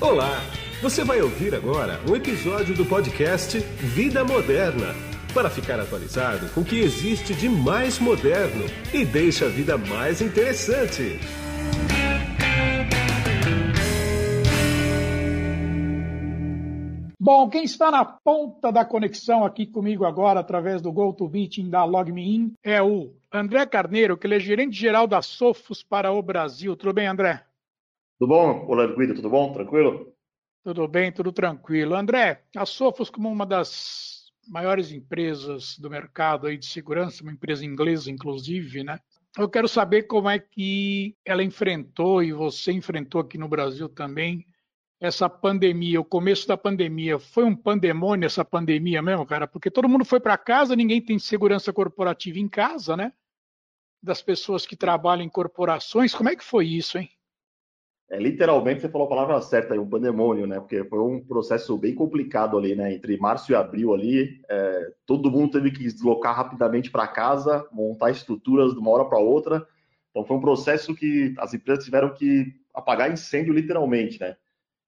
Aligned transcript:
Olá! 0.00 0.40
Você 0.80 1.04
vai 1.04 1.20
ouvir 1.20 1.54
agora 1.54 2.00
um 2.08 2.16
episódio 2.16 2.74
do 2.74 2.86
podcast 2.86 3.58
Vida 3.58 4.24
Moderna 4.24 4.94
para 5.34 5.50
ficar 5.50 5.78
atualizado 5.78 6.48
com 6.54 6.62
o 6.62 6.64
que 6.64 6.80
existe 6.80 7.34
de 7.34 7.50
mais 7.50 7.98
moderno 7.98 8.64
e 8.94 9.04
deixa 9.04 9.44
a 9.44 9.48
vida 9.50 9.76
mais 9.76 10.22
interessante. 10.22 11.20
Bom, 17.20 17.50
quem 17.50 17.64
está 17.64 17.90
na 17.90 18.02
ponta 18.02 18.72
da 18.72 18.86
conexão 18.86 19.44
aqui 19.44 19.66
comigo 19.66 20.06
agora, 20.06 20.40
através 20.40 20.80
do 20.80 20.90
GoToMeeting 20.90 21.68
da 21.68 21.84
LogMeIn, 21.84 22.54
é 22.64 22.80
o 22.82 23.12
André 23.30 23.66
Carneiro, 23.66 24.16
que 24.16 24.26
ele 24.26 24.36
é 24.36 24.40
gerente-geral 24.40 25.06
da 25.06 25.20
Sofos 25.20 25.82
para 25.82 26.10
o 26.10 26.22
Brasil. 26.22 26.74
Tudo 26.74 26.94
bem, 26.94 27.06
André? 27.06 27.44
Tudo 28.20 28.34
bom, 28.34 28.66
Olá, 28.66 28.86
Guido? 28.86 29.14
Tudo 29.14 29.30
bom? 29.30 29.50
Tranquilo? 29.50 30.12
Tudo 30.62 30.86
bem, 30.86 31.10
tudo 31.10 31.32
tranquilo. 31.32 31.94
André, 31.96 32.44
a 32.54 32.66
Sofos, 32.66 33.08
como 33.08 33.30
uma 33.30 33.46
das 33.46 34.30
maiores 34.46 34.92
empresas 34.92 35.78
do 35.78 35.88
mercado 35.88 36.46
aí 36.46 36.58
de 36.58 36.66
segurança, 36.66 37.22
uma 37.22 37.32
empresa 37.32 37.64
inglesa, 37.64 38.10
inclusive, 38.10 38.84
né? 38.84 39.00
Eu 39.38 39.48
quero 39.48 39.66
saber 39.66 40.02
como 40.02 40.28
é 40.28 40.38
que 40.38 41.16
ela 41.24 41.42
enfrentou, 41.42 42.22
e 42.22 42.30
você 42.30 42.72
enfrentou 42.72 43.22
aqui 43.22 43.38
no 43.38 43.48
Brasil 43.48 43.88
também, 43.88 44.44
essa 45.00 45.26
pandemia, 45.26 45.98
o 45.98 46.04
começo 46.04 46.46
da 46.46 46.58
pandemia. 46.58 47.18
Foi 47.18 47.44
um 47.44 47.56
pandemônio 47.56 48.26
essa 48.26 48.44
pandemia 48.44 49.00
mesmo, 49.00 49.24
cara? 49.24 49.48
Porque 49.48 49.70
todo 49.70 49.88
mundo 49.88 50.04
foi 50.04 50.20
para 50.20 50.36
casa, 50.36 50.76
ninguém 50.76 51.00
tem 51.00 51.18
segurança 51.18 51.72
corporativa 51.72 52.38
em 52.38 52.50
casa, 52.50 52.98
né? 52.98 53.14
Das 54.02 54.20
pessoas 54.20 54.66
que 54.66 54.76
trabalham 54.76 55.24
em 55.24 55.30
corporações. 55.30 56.14
Como 56.14 56.28
é 56.28 56.36
que 56.36 56.44
foi 56.44 56.66
isso, 56.66 56.98
hein? 56.98 57.10
É, 58.10 58.18
literalmente, 58.18 58.80
você 58.80 58.88
falou 58.88 59.06
a 59.06 59.10
palavra 59.10 59.40
certa, 59.40 59.80
um 59.80 59.88
pandemônio, 59.88 60.44
né? 60.44 60.58
Porque 60.58 60.82
foi 60.84 60.98
um 60.98 61.20
processo 61.22 61.78
bem 61.78 61.94
complicado 61.94 62.58
ali, 62.58 62.74
né? 62.74 62.92
Entre 62.92 63.16
março 63.16 63.52
e 63.52 63.54
abril 63.54 63.94
ali, 63.94 64.40
é, 64.48 64.92
todo 65.06 65.30
mundo 65.30 65.52
teve 65.52 65.70
que 65.70 65.84
deslocar 65.84 66.34
rapidamente 66.34 66.90
para 66.90 67.06
casa, 67.06 67.64
montar 67.70 68.10
estruturas 68.10 68.72
de 68.72 68.80
uma 68.80 68.90
hora 68.90 69.04
para 69.04 69.18
outra. 69.18 69.64
Então, 70.10 70.24
foi 70.24 70.36
um 70.36 70.40
processo 70.40 70.92
que 70.92 71.32
as 71.38 71.54
empresas 71.54 71.84
tiveram 71.84 72.12
que 72.12 72.52
apagar 72.74 73.12
incêndio 73.12 73.54
literalmente, 73.54 74.18
né? 74.20 74.36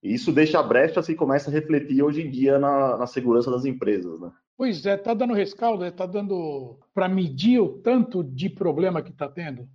E 0.03 0.13
isso 0.13 0.33
deixa 0.33 0.59
a 0.59 0.63
brecha 0.63 1.01
e 1.09 1.15
começa 1.15 1.49
a 1.49 1.53
refletir 1.53 2.03
hoje 2.03 2.23
em 2.23 2.31
dia 2.31 2.59
na, 2.59 2.97
na 2.97 3.07
segurança 3.07 3.53
das 3.53 3.65
empresas, 3.65 4.19
né? 4.19 4.33
Pois 4.57 4.85
é, 4.85 4.97
tá 4.97 5.15
dando 5.15 5.33
rescaldo, 5.33 5.85
está 5.85 6.07
dando 6.07 6.77
para 6.93 7.09
medir 7.09 7.61
o 7.61 7.69
tanto 7.69 8.25
de 8.25 8.51
problema 8.51 9.01
que 9.01 9.11
está 9.11 9.29
tendo. 9.29 9.69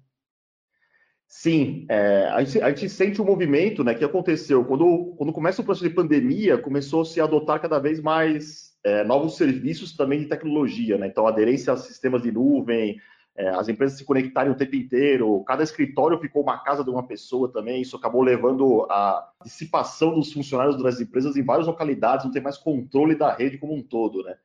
Sim, 1.27 1.85
é, 1.89 2.29
a, 2.29 2.41
gente, 2.43 2.61
a, 2.61 2.69
gente, 2.69 2.89
sente 2.89 3.21
um 3.21 3.25
movimento 3.25 3.83
né, 3.83 3.93
que 3.93 4.03
aconteceu 4.03 4.63
quando, 4.63 5.13
quando 5.17 5.33
começa 5.33 5.61
o 5.61 5.65
processo 5.65 5.87
de 5.87 5.93
pandemia, 5.93 6.57
começou 6.57 7.01
a 7.01 7.05
se 7.05 7.19
adotar 7.19 7.61
cada 7.61 7.79
vez 7.79 7.99
mais 7.99 8.73
é, 8.83 9.03
novos 9.03 9.35
serviços 9.35 9.95
também 9.95 10.19
de 10.19 10.27
tecnologia, 10.27 10.97
né? 10.97 11.07
Então, 11.07 11.27
aderência 11.27 11.73
a 11.73 11.77
sistemas 11.77 12.21
de 12.21 12.31
nuvem, 12.31 12.97
é, 13.35 13.49
as 13.49 13.67
empresas 13.67 13.97
se 13.97 14.05
conectarem 14.05 14.51
o 14.51 14.55
tempo 14.55 14.75
inteiro, 14.77 15.43
cada 15.43 15.63
escritório 15.63 16.17
ficou 16.17 16.41
uma 16.41 16.57
casa 16.59 16.83
de 16.83 16.89
uma 16.89 17.05
pessoa 17.05 17.51
também, 17.51 17.81
isso 17.81 17.97
acabou 17.97 18.23
levando 18.23 18.87
a 18.89 19.29
dissipação 19.43 20.15
dos 20.15 20.31
funcionários 20.31 20.81
das 20.81 21.01
empresas 21.01 21.35
em 21.35 21.43
várias 21.43 21.67
localidades, 21.67 22.25
não 22.25 22.31
tem 22.31 22.41
mais 22.41 22.57
controle 22.57 23.15
da 23.15 23.33
rede 23.33 23.57
como 23.57 23.75
um 23.75 23.83
todo, 23.83 24.23
né? 24.23 24.37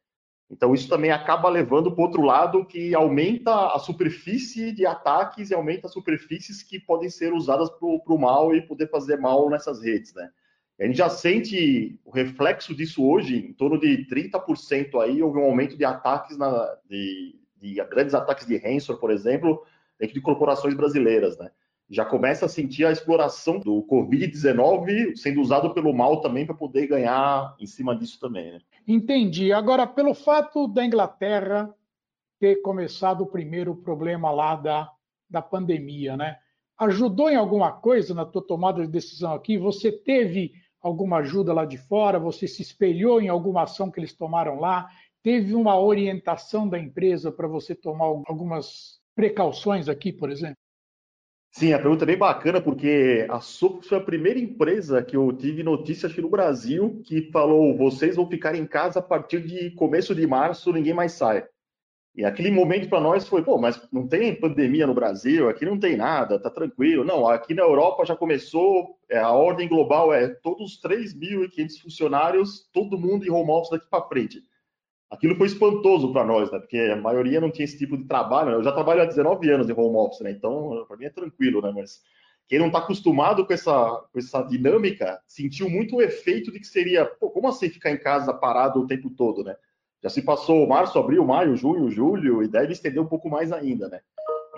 Então, 0.53 0.75
isso 0.75 0.87
também 0.87 1.11
acaba 1.11 1.49
levando 1.49 1.91
para 1.91 2.05
outro 2.05 2.21
lado 2.21 2.67
que 2.67 2.95
aumenta 2.95 3.75
a 3.75 3.79
superfície 3.79 4.71
de 4.71 4.85
ataques 4.85 5.51
e 5.51 5.55
aumenta 5.55 5.87
as 5.87 5.95
superfícies 5.95 6.63
que 6.63 6.79
podem 6.79 7.09
ser 7.09 7.33
usadas 7.33 7.71
para 7.71 8.15
o 8.15 8.19
mal 8.19 8.55
e 8.55 8.61
poder 8.61 8.91
fazer 8.91 9.17
mal 9.17 9.49
nessas 9.49 9.83
redes, 9.83 10.13
né? 10.13 10.29
A 10.79 10.85
gente 10.85 10.99
já 10.99 11.09
sente 11.09 11.99
o 12.05 12.11
reflexo 12.11 12.75
disso 12.75 13.03
hoje, 13.03 13.37
em 13.37 13.53
torno 13.55 13.79
de 13.79 14.07
30% 14.09 15.01
aí, 15.01 15.23
houve 15.23 15.39
um 15.39 15.45
aumento 15.45 15.77
de 15.77 15.85
ataques, 15.87 16.37
na, 16.37 16.77
de, 16.87 17.35
de 17.57 17.75
grandes 17.85 18.15
ataques 18.15 18.47
de 18.47 18.59
ransomware, 18.59 19.01
por 19.01 19.11
exemplo, 19.11 19.65
dentro 19.99 20.15
de 20.15 20.21
corporações 20.21 20.75
brasileiras, 20.75 21.39
né? 21.39 21.51
Já 21.93 22.07
começa 22.07 22.47
a 22.47 22.49
sentir 22.49 22.87
a 22.87 22.91
exploração 22.91 23.61
do 23.61 23.83
Covid-19 23.83 25.15
sendo 25.15 25.43
usado 25.43 25.75
pelo 25.75 25.93
mal 25.93 26.23
também 26.23 26.47
para 26.47 26.55
poder 26.55 26.87
ganhar 26.87 27.55
em 27.61 27.67
cima 27.67 27.95
disso 27.95 28.19
também, 28.19 28.53
né? 28.53 28.61
Entendi. 28.89 29.53
Agora, 29.53 29.87
pelo 29.87 30.15
fato 30.15 30.67
da 30.67 30.87
Inglaterra 30.87 31.71
ter 32.41 32.63
começado 32.63 33.21
o 33.21 33.27
primeiro 33.27 33.77
problema 33.77 34.31
lá 34.31 34.57
da, 34.57 34.91
da 35.29 35.43
pandemia, 35.43 36.17
né? 36.17 36.39
Ajudou 36.79 37.29
em 37.29 37.37
alguma 37.37 37.71
coisa 37.71 38.15
na 38.15 38.25
tua 38.25 38.43
tomada 38.43 38.81
de 38.81 38.91
decisão 38.91 39.35
aqui? 39.35 39.59
Você 39.59 39.93
teve 39.93 40.55
alguma 40.81 41.19
ajuda 41.19 41.53
lá 41.53 41.67
de 41.67 41.77
fora? 41.77 42.19
Você 42.19 42.49
se 42.49 42.63
espelhou 42.63 43.21
em 43.21 43.29
alguma 43.29 43.65
ação 43.65 43.91
que 43.91 44.01
eles 44.01 44.15
tomaram 44.15 44.59
lá? 44.59 44.89
Teve 45.23 45.55
uma 45.55 45.79
orientação 45.79 46.67
da 46.67 46.79
empresa 46.79 47.31
para 47.31 47.47
você 47.47 47.75
tomar 47.75 48.07
algumas 48.07 48.99
precauções 49.15 49.91
aqui, 49.91 50.11
por 50.11 50.31
exemplo? 50.31 50.62
Sim, 51.55 51.75
a 51.75 51.79
pergunta 51.79 52.05
é 52.05 52.07
bem 52.07 52.17
bacana, 52.17 52.63
porque 52.63 53.27
a 53.29 53.39
Sopro 53.39 53.87
foi 53.87 53.99
a 53.99 54.01
primeira 54.01 54.39
empresa 54.39 55.03
que 55.03 55.15
eu 55.15 55.31
tive 55.35 55.63
notícia 55.63 56.09
aqui 56.09 56.23
no 56.23 56.31
Brasil 56.31 57.03
que 57.05 57.31
falou: 57.31 57.77
vocês 57.77 58.17
vão 58.17 58.27
ficar 58.27 58.55
em 58.55 58.67
casa 58.67 59.01
a 59.01 59.03
partir 59.03 59.43
de 59.47 59.71
começo 59.73 60.15
de 60.15 60.27
março, 60.27 60.73
ninguém 60.73 60.95
mais 60.95 61.13
sai. 61.13 61.47
E 62.17 62.25
aquele 62.25 62.51
momento 62.51 62.89
para 62.89 63.01
nós 63.01 63.29
foi: 63.29 63.43
pô, 63.43 63.59
mas 63.59 63.79
não 63.93 64.09
tem 64.09 64.35
pandemia 64.35 64.87
no 64.87 64.95
Brasil, 64.95 65.47
aqui 65.51 65.67
não 65.67 65.79
tem 65.79 65.95
nada, 65.95 66.39
tá 66.41 66.49
tranquilo. 66.49 67.05
Não, 67.05 67.29
aqui 67.29 67.53
na 67.53 67.63
Europa 67.63 68.07
já 68.07 68.17
começou, 68.17 68.97
é, 69.11 69.19
a 69.19 69.31
ordem 69.31 69.69
global 69.69 70.13
é 70.13 70.29
todos 70.29 70.73
os 70.73 70.81
3.500 70.81 71.83
funcionários, 71.83 72.67
todo 72.73 72.99
mundo 72.99 73.27
em 73.27 73.31
home 73.31 73.51
office 73.51 73.71
daqui 73.71 73.87
para 73.91 74.09
frente 74.09 74.43
aquilo 75.13 75.37
foi 75.37 75.47
espantoso 75.47 76.11
para 76.11 76.25
nós, 76.25 76.51
né? 76.51 76.59
Porque 76.59 76.79
a 76.79 76.97
maioria 76.97 77.41
não 77.41 77.51
tinha 77.51 77.67
esse 77.67 77.77
tipo 77.77 77.99
de 77.99 78.05
trabalho. 78.05 78.51
Né? 78.51 78.57
Eu 78.57 78.65
já 78.65 78.73
trabalho 78.73 79.03
há 79.03 79.05
19 79.05 79.51
anos 79.51 79.69
em 79.69 79.73
home 79.73 79.97
office, 79.97 80.21
né? 80.21 80.31
Então, 80.31 80.85
para 80.89 80.97
mim 80.97 81.05
é 81.05 81.11
tranquilo, 81.11 81.61
né? 81.61 81.71
Mas 81.75 82.01
quem 82.49 82.59
não 82.59 82.69
está 82.69 82.79
acostumado 82.79 83.47
com 83.47 83.53
essa, 83.53 84.03
com 84.11 84.19
essa 84.19 84.43
dinâmica 84.43 85.21
sentiu 85.27 85.69
muito 85.69 85.97
o 85.97 86.03
efeito 86.03 86.51
de 86.51 86.59
que 86.59 86.67
seria, 86.67 87.05
pô, 87.05 87.31
como 87.31 87.47
assim 87.47 87.69
ficar 87.69 87.91
em 87.91 87.99
casa 87.99 88.33
parado 88.33 88.81
o 88.81 88.87
tempo 88.87 89.11
todo, 89.11 89.45
né? 89.45 89.55
Já 90.03 90.09
se 90.09 90.23
passou 90.23 90.67
março, 90.67 90.99
abril, 90.99 91.25
maio, 91.25 91.57
junho, 91.57 91.91
julho 91.91 92.43
e 92.43 92.49
deve 92.49 92.73
estender 92.73 93.01
um 93.01 93.07
pouco 93.07 93.29
mais 93.29 93.53
ainda, 93.53 93.89
né? 93.89 94.01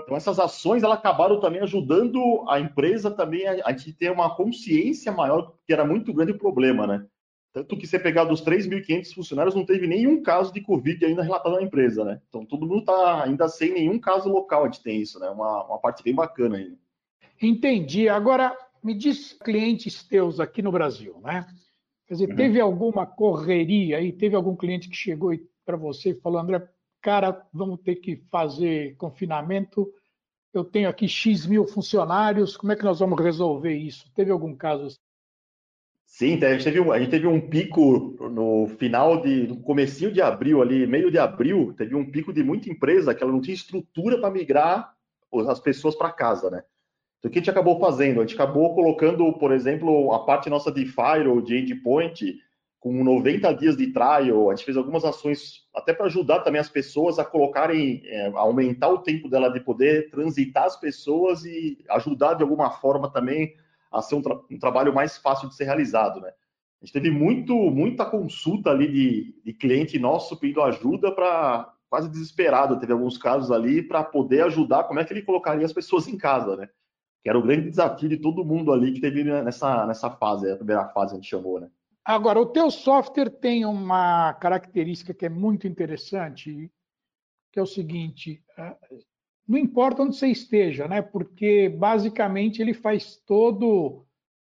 Então 0.00 0.16
essas 0.16 0.38
ações 0.38 0.82
elas 0.82 0.98
acabaram 0.98 1.40
também 1.40 1.60
ajudando 1.60 2.44
a 2.48 2.60
empresa 2.60 3.10
também 3.10 3.46
a, 3.46 3.68
a 3.68 3.74
ter 3.74 4.10
uma 4.10 4.34
consciência 4.34 5.10
maior 5.10 5.52
que 5.66 5.72
era 5.72 5.84
muito 5.84 6.12
grande 6.12 6.32
o 6.32 6.38
problema, 6.38 6.86
né? 6.86 7.06
Tanto 7.54 7.78
que 7.78 7.86
você 7.86 8.00
pegar 8.00 8.24
dos 8.24 8.44
3.500 8.44 9.14
funcionários, 9.14 9.54
não 9.54 9.64
teve 9.64 9.86
nenhum 9.86 10.20
caso 10.20 10.52
de 10.52 10.60
Covid 10.60 11.06
ainda 11.06 11.22
relatado 11.22 11.54
na 11.54 11.62
empresa, 11.62 12.04
né? 12.04 12.20
Então 12.28 12.44
todo 12.44 12.66
mundo 12.66 12.80
está 12.80 13.22
ainda 13.22 13.48
sem 13.48 13.72
nenhum 13.72 13.96
caso 13.96 14.28
local, 14.28 14.62
a 14.62 14.64
gente 14.66 14.82
tem 14.82 15.00
isso, 15.00 15.20
né? 15.20 15.30
Uma, 15.30 15.64
uma 15.64 15.78
parte 15.78 16.02
bem 16.02 16.12
bacana 16.12 16.56
ainda. 16.56 16.76
Entendi. 17.40 18.08
Agora, 18.08 18.58
me 18.82 18.92
diz 18.92 19.34
clientes 19.34 20.02
teus 20.02 20.40
aqui 20.40 20.62
no 20.62 20.72
Brasil, 20.72 21.20
né? 21.22 21.46
Quer 22.08 22.14
dizer, 22.14 22.30
uhum. 22.30 22.36
teve 22.36 22.60
alguma 22.60 23.06
correria 23.06 23.98
aí? 23.98 24.12
Teve 24.12 24.34
algum 24.34 24.56
cliente 24.56 24.88
que 24.88 24.96
chegou 24.96 25.32
para 25.64 25.76
você 25.76 26.10
e 26.10 26.20
falou, 26.20 26.40
André, 26.40 26.68
cara, 27.00 27.46
vamos 27.52 27.80
ter 27.82 27.94
que 27.96 28.16
fazer 28.32 28.96
confinamento, 28.96 29.88
eu 30.52 30.64
tenho 30.64 30.88
aqui 30.88 31.06
X 31.06 31.46
mil 31.46 31.68
funcionários, 31.68 32.56
como 32.56 32.72
é 32.72 32.76
que 32.76 32.84
nós 32.84 32.98
vamos 32.98 33.20
resolver 33.20 33.76
isso? 33.76 34.10
Teve 34.12 34.32
algum 34.32 34.56
caso 34.56 34.86
assim? 34.86 35.03
Sim, 36.16 36.38
a 36.44 36.52
gente, 36.52 36.62
teve 36.62 36.78
um, 36.78 36.92
a 36.92 36.98
gente 37.00 37.10
teve 37.10 37.26
um 37.26 37.40
pico 37.40 38.16
no 38.30 38.68
final 38.78 39.20
de, 39.20 39.48
no 39.48 39.56
comecinho 39.56 40.12
de 40.12 40.22
abril 40.22 40.62
ali, 40.62 40.86
meio 40.86 41.10
de 41.10 41.18
abril, 41.18 41.74
teve 41.76 41.96
um 41.96 42.08
pico 42.08 42.32
de 42.32 42.40
muita 42.40 42.70
empresa 42.70 43.12
que 43.12 43.20
ela 43.20 43.32
não 43.32 43.40
tinha 43.40 43.52
estrutura 43.52 44.20
para 44.20 44.30
migrar 44.30 44.94
as 45.48 45.58
pessoas 45.58 45.96
para 45.96 46.12
casa, 46.12 46.48
né? 46.48 46.62
Então, 47.18 47.28
o 47.28 47.32
que 47.32 47.40
a 47.40 47.40
gente 47.40 47.50
acabou 47.50 47.80
fazendo? 47.80 48.20
A 48.20 48.24
gente 48.24 48.36
acabou 48.36 48.76
colocando, 48.76 49.32
por 49.32 49.50
exemplo, 49.50 50.12
a 50.12 50.24
parte 50.24 50.48
nossa 50.48 50.70
de 50.70 50.86
Firewall, 50.86 51.42
de 51.42 51.58
Endpoint, 51.58 52.38
com 52.78 53.02
90 53.02 53.52
dias 53.54 53.76
de 53.76 53.88
trial, 53.88 54.52
a 54.52 54.54
gente 54.54 54.66
fez 54.66 54.76
algumas 54.76 55.04
ações 55.04 55.64
até 55.74 55.92
para 55.92 56.06
ajudar 56.06 56.42
também 56.42 56.60
as 56.60 56.68
pessoas 56.68 57.18
a 57.18 57.24
colocarem, 57.24 58.02
é, 58.04 58.28
aumentar 58.36 58.88
o 58.88 58.98
tempo 58.98 59.28
dela 59.28 59.48
de 59.48 59.58
poder 59.58 60.10
transitar 60.10 60.62
as 60.62 60.78
pessoas 60.78 61.44
e 61.44 61.84
ajudar 61.90 62.34
de 62.34 62.44
alguma 62.44 62.70
forma 62.70 63.10
também 63.10 63.56
a 63.94 64.02
ser 64.02 64.16
um, 64.16 64.22
tra 64.22 64.38
um, 64.50 64.58
trabalho 64.58 64.94
mais 64.94 65.16
fácil 65.16 65.48
de 65.48 65.54
ser 65.54 65.64
realizado, 65.64 66.20
né? 66.20 66.28
A 66.82 66.84
gente 66.84 66.92
teve 66.92 67.10
muito, 67.10 67.54
muita 67.54 68.04
consulta 68.04 68.70
ali 68.70 68.90
de, 68.90 69.42
de 69.44 69.52
cliente 69.54 69.98
nosso 69.98 70.38
pedindo 70.38 70.62
ajuda 70.62 71.12
para 71.12 71.72
quase 71.88 72.10
desesperado, 72.10 72.78
teve 72.78 72.92
alguns 72.92 73.16
casos 73.16 73.50
ali 73.50 73.82
para 73.82 74.02
poder 74.02 74.42
ajudar 74.44 74.84
como 74.84 74.98
é 74.98 75.04
que 75.04 75.12
ele 75.12 75.22
colocaria 75.22 75.64
as 75.64 75.72
pessoas 75.72 76.08
em 76.08 76.18
casa, 76.18 76.56
né? 76.56 76.68
Que 77.22 77.30
era 77.30 77.38
o 77.38 77.42
grande 77.42 77.70
desafio 77.70 78.08
de 78.08 78.16
todo 78.16 78.44
mundo 78.44 78.72
ali 78.72 78.92
que 78.92 79.00
teve 79.00 79.22
nessa, 79.24 79.86
nessa 79.86 80.10
fase, 80.10 80.50
a 80.50 80.56
primeira 80.56 80.88
fase 80.88 81.12
a 81.12 81.16
gente 81.16 81.28
chamou, 81.28 81.60
né? 81.60 81.70
Agora, 82.04 82.38
o 82.38 82.46
teu 82.46 82.70
software 82.70 83.30
tem 83.30 83.64
uma 83.64 84.34
característica 84.34 85.14
que 85.14 85.24
é 85.24 85.30
muito 85.30 85.66
interessante, 85.66 86.70
que 87.50 87.58
é 87.58 87.62
o 87.62 87.66
seguinte: 87.66 88.44
é, 88.58 88.76
não 89.46 89.58
importa 89.58 90.02
onde 90.02 90.16
você 90.16 90.28
esteja, 90.28 90.88
né? 90.88 91.02
Porque 91.02 91.68
basicamente 91.68 92.60
ele 92.60 92.74
faz 92.74 93.16
todo 93.26 94.04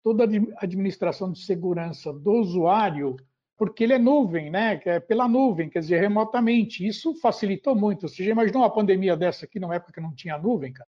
toda 0.03 0.25
a 0.25 0.65
administração 0.65 1.31
de 1.31 1.41
segurança 1.41 2.13
do 2.13 2.33
usuário, 2.33 3.17
porque 3.59 3.85
ele 3.85 3.93
é 3.93 3.99
nuvem, 3.99 4.51
né? 4.51 4.81
É 4.85 5.01
pela 5.01 5.29
nuvem, 5.29 5.69
quer 5.69 5.81
dizer, 5.81 6.01
remotamente. 6.01 6.87
Isso 6.87 7.15
facilitou 7.17 7.75
muito. 7.75 8.09
Você 8.09 8.25
já 8.25 8.31
imaginou 8.31 8.63
uma 8.63 8.73
pandemia 8.73 9.17
dessa 9.17 9.45
aqui 9.45 9.61
numa 9.61 9.75
época 9.75 9.93
que 9.93 10.01
não 10.01 10.15
tinha 10.15 10.39
nuvem, 10.39 10.73
cara? 10.73 10.89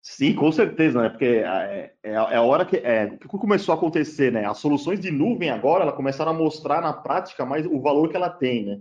Sim, 0.00 0.34
com 0.34 0.52
certeza, 0.52 1.02
né? 1.02 1.08
Porque 1.08 1.24
é, 1.24 1.92
é, 2.04 2.10
é 2.10 2.14
a 2.14 2.42
hora 2.42 2.64
que, 2.64 2.76
é, 2.76 3.08
que 3.16 3.26
começou 3.26 3.74
a 3.74 3.76
acontecer, 3.76 4.30
né? 4.30 4.46
As 4.46 4.58
soluções 4.58 5.00
de 5.00 5.10
nuvem 5.10 5.50
agora, 5.50 5.82
ela 5.82 5.92
começaram 5.92 6.30
a 6.30 6.34
mostrar 6.34 6.80
na 6.80 6.92
prática 6.92 7.44
mais 7.44 7.66
o 7.66 7.80
valor 7.80 8.08
que 8.08 8.16
ela 8.16 8.30
tem, 8.30 8.64
né? 8.64 8.80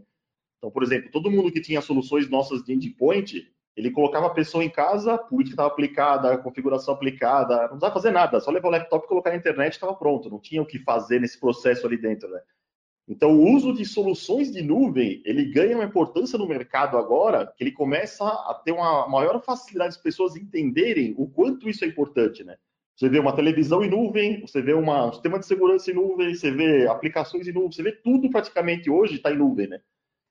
Então, 0.60 0.70
por 0.70 0.84
exemplo, 0.84 1.10
todo 1.12 1.32
mundo 1.32 1.52
que 1.52 1.60
tinha 1.60 1.82
soluções 1.82 2.30
nossas 2.30 2.64
de 2.64 2.74
endpoint, 2.74 3.52
ele 3.76 3.92
colocava 3.92 4.28
a 4.28 4.34
pessoa 4.34 4.64
em 4.64 4.70
casa, 4.70 5.16
a 5.16 5.18
política 5.18 5.56
estava 5.56 5.70
aplicada, 5.70 6.34
a 6.34 6.38
configuração 6.38 6.94
aplicada, 6.94 7.62
não 7.64 7.70
precisava 7.70 7.94
fazer 7.94 8.12
nada, 8.12 8.40
só 8.40 8.50
levar 8.50 8.70
o 8.70 8.72
laptop, 8.72 9.08
colocar 9.08 9.32
na 9.32 9.36
internet 9.36 9.74
e 9.74 9.76
estava 9.76 9.94
pronto, 9.94 10.30
não 10.30 10.40
tinha 10.40 10.62
o 10.62 10.66
que 10.66 10.80
fazer 10.80 11.20
nesse 11.20 11.40
processo 11.40 11.86
ali 11.86 11.98
dentro, 11.98 12.30
né? 12.30 12.40
Então, 13.08 13.38
o 13.38 13.54
uso 13.54 13.72
de 13.72 13.86
soluções 13.86 14.52
de 14.52 14.64
nuvem, 14.64 15.22
ele 15.26 15.46
ganha 15.46 15.76
uma 15.76 15.86
importância 15.86 16.40
no 16.40 16.48
mercado 16.48 16.98
agora, 16.98 17.54
que 17.56 17.64
ele 17.64 17.72
começa 17.72 18.26
a 18.26 18.60
ter 18.66 18.72
uma 18.72 19.08
maior 19.08 19.40
facilidade 19.44 19.94
das 19.94 20.02
pessoas 20.02 20.36
entenderem 20.36 21.14
o 21.18 21.28
quanto 21.28 21.70
isso 21.70 21.86
é 21.86 21.88
importante, 21.88 22.44
né? 22.44 22.58
Você 22.96 23.10
vê 23.10 23.20
uma 23.20 23.36
televisão 23.36 23.84
em 23.84 23.90
nuvem, 23.90 24.42
você 24.42 24.62
vê 24.62 24.74
uma, 24.74 25.08
um 25.08 25.14
sistema 25.14 25.38
de 25.38 25.46
segurança 25.46 25.92
em 25.92 25.94
nuvem, 25.94 26.34
você 26.34 26.50
vê 26.50 26.88
aplicações 26.88 27.48
em 27.48 27.52
nuvem, 27.52 27.74
você 27.74 27.84
vê 27.84 27.92
tudo 27.92 28.30
praticamente 28.30 28.90
hoje 28.90 29.16
está 29.16 29.32
em 29.32 29.38
nuvem, 29.38 29.68
né? 29.68 29.82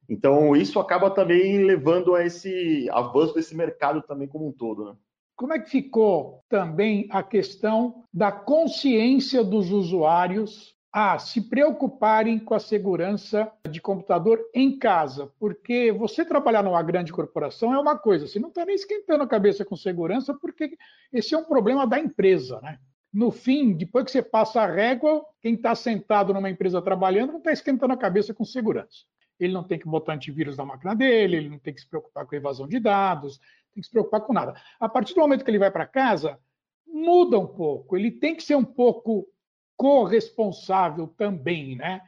Então, 0.08 0.54
isso 0.54 0.78
acaba 0.78 1.10
também 1.10 1.64
levando 1.64 2.14
a 2.14 2.24
esse 2.24 2.88
avanço 2.90 3.34
desse 3.34 3.56
mercado 3.56 4.02
também 4.02 4.28
como 4.28 4.46
um 4.46 4.52
todo. 4.52 4.84
Né? 4.84 4.96
Como 5.36 5.52
é 5.52 5.58
que 5.58 5.70
ficou 5.70 6.44
também 6.48 7.08
a 7.10 7.22
questão 7.22 8.04
da 8.12 8.30
consciência 8.30 9.42
dos 9.42 9.70
usuários 9.70 10.74
a 10.92 11.18
se 11.18 11.40
preocuparem 11.40 12.38
com 12.38 12.54
a 12.54 12.60
segurança 12.60 13.50
de 13.68 13.80
computador 13.80 14.38
em 14.54 14.78
casa? 14.78 15.32
Porque 15.40 15.90
você 15.90 16.24
trabalhar 16.24 16.62
numa 16.62 16.82
grande 16.82 17.12
corporação 17.12 17.74
é 17.74 17.78
uma 17.78 17.98
coisa, 17.98 18.28
você 18.28 18.38
não 18.38 18.50
está 18.50 18.64
nem 18.64 18.76
esquentando 18.76 19.24
a 19.24 19.28
cabeça 19.28 19.64
com 19.64 19.74
segurança, 19.74 20.34
porque 20.34 20.76
esse 21.12 21.34
é 21.34 21.38
um 21.38 21.44
problema 21.44 21.86
da 21.86 21.98
empresa, 21.98 22.60
né? 22.60 22.78
no 23.12 23.30
fim, 23.30 23.72
depois 23.72 24.04
que 24.04 24.10
você 24.10 24.22
passa 24.22 24.60
a 24.60 24.66
régua, 24.66 25.24
quem 25.40 25.54
está 25.54 25.72
sentado 25.74 26.34
numa 26.34 26.50
empresa 26.50 26.82
trabalhando 26.82 27.30
não 27.30 27.38
está 27.38 27.52
esquentando 27.52 27.92
a 27.92 27.96
cabeça 27.96 28.34
com 28.34 28.44
segurança 28.44 29.04
ele 29.38 29.52
não 29.52 29.64
tem 29.64 29.78
que 29.78 29.88
botar 29.88 30.14
antivírus 30.14 30.56
na 30.56 30.64
máquina 30.64 30.94
dele, 30.94 31.36
ele 31.36 31.48
não 31.48 31.58
tem 31.58 31.74
que 31.74 31.80
se 31.80 31.88
preocupar 31.88 32.26
com 32.26 32.36
evasão 32.36 32.66
de 32.68 32.78
dados, 32.78 33.38
tem 33.72 33.80
que 33.80 33.84
se 33.84 33.90
preocupar 33.90 34.20
com 34.20 34.32
nada. 34.32 34.54
A 34.78 34.88
partir 34.88 35.14
do 35.14 35.20
momento 35.20 35.44
que 35.44 35.50
ele 35.50 35.58
vai 35.58 35.70
para 35.70 35.86
casa, 35.86 36.38
muda 36.86 37.38
um 37.38 37.46
pouco, 37.46 37.96
ele 37.96 38.10
tem 38.10 38.34
que 38.34 38.42
ser 38.42 38.54
um 38.54 38.64
pouco 38.64 39.28
corresponsável 39.76 41.08
também, 41.08 41.76
né? 41.76 42.00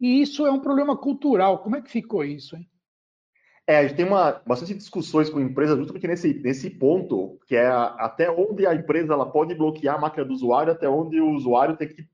E 0.00 0.20
isso 0.20 0.46
é 0.46 0.52
um 0.52 0.60
problema 0.60 0.96
cultural. 0.96 1.62
Como 1.62 1.76
é 1.76 1.82
que 1.82 1.90
ficou 1.90 2.24
isso, 2.24 2.54
hein? 2.56 2.68
É, 3.66 3.78
a 3.78 3.82
gente 3.82 3.96
tem 3.96 4.06
uma, 4.06 4.32
bastante 4.46 4.72
discussões 4.72 5.28
com 5.28 5.40
empresas 5.40 5.76
justamente 5.76 6.06
nesse, 6.06 6.34
nesse 6.34 6.70
ponto, 6.70 7.38
que 7.46 7.54
é 7.54 7.66
a, 7.66 7.84
até 7.98 8.30
onde 8.30 8.66
a 8.66 8.74
empresa 8.74 9.12
ela 9.12 9.30
pode 9.30 9.54
bloquear 9.54 9.96
a 9.96 10.00
máquina 10.00 10.24
do 10.24 10.32
usuário, 10.32 10.72
até 10.72 10.88
onde 10.88 11.20
o 11.20 11.32
usuário 11.32 11.76
tem 11.76 11.88
que 11.88 12.08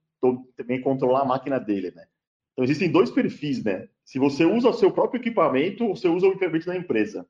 também 0.56 0.80
controlar 0.80 1.20
a 1.20 1.24
máquina 1.24 1.60
dele, 1.60 1.92
né? 1.94 2.06
Então, 2.52 2.64
existem 2.64 2.90
dois 2.90 3.10
perfis, 3.10 3.62
né? 3.62 3.88
Se 4.04 4.18
você 4.18 4.44
usa 4.44 4.68
o 4.68 4.74
seu 4.74 4.92
próprio 4.92 5.20
equipamento, 5.20 5.84
ou 5.84 5.96
você 5.96 6.08
usa 6.08 6.26
o 6.26 6.30
equipamento 6.30 6.66
da 6.66 6.76
empresa. 6.76 7.26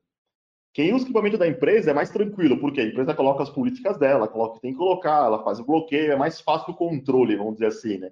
Quem 0.73 0.93
usa 0.93 1.05
o 1.05 1.07
equipamento 1.07 1.39
da 1.39 1.47
empresa 1.47 1.93
é 1.93 1.95
mais 1.95 2.11
tranquilo, 2.11 2.59
porque 2.59 2.81
a 2.81 2.85
empresa 2.85 3.15
coloca 3.15 3.45
as 3.45 3.51
políticas 3.51 3.97
dela, 3.97 4.27
coloca 4.27 4.53
o 4.53 4.55
que 4.57 4.63
tem 4.63 4.73
que 4.73 4.79
colocar, 4.79 5.25
ela 5.25 5.45
faz 5.45 5.61
o 5.61 5.65
bloqueio, 5.65 6.11
é 6.11 6.17
mais 6.17 6.41
fácil 6.41 6.73
o 6.73 6.77
controle, 6.77 7.37
vamos 7.37 7.55
dizer 7.55 7.67
assim, 7.67 7.99
né? 7.99 8.11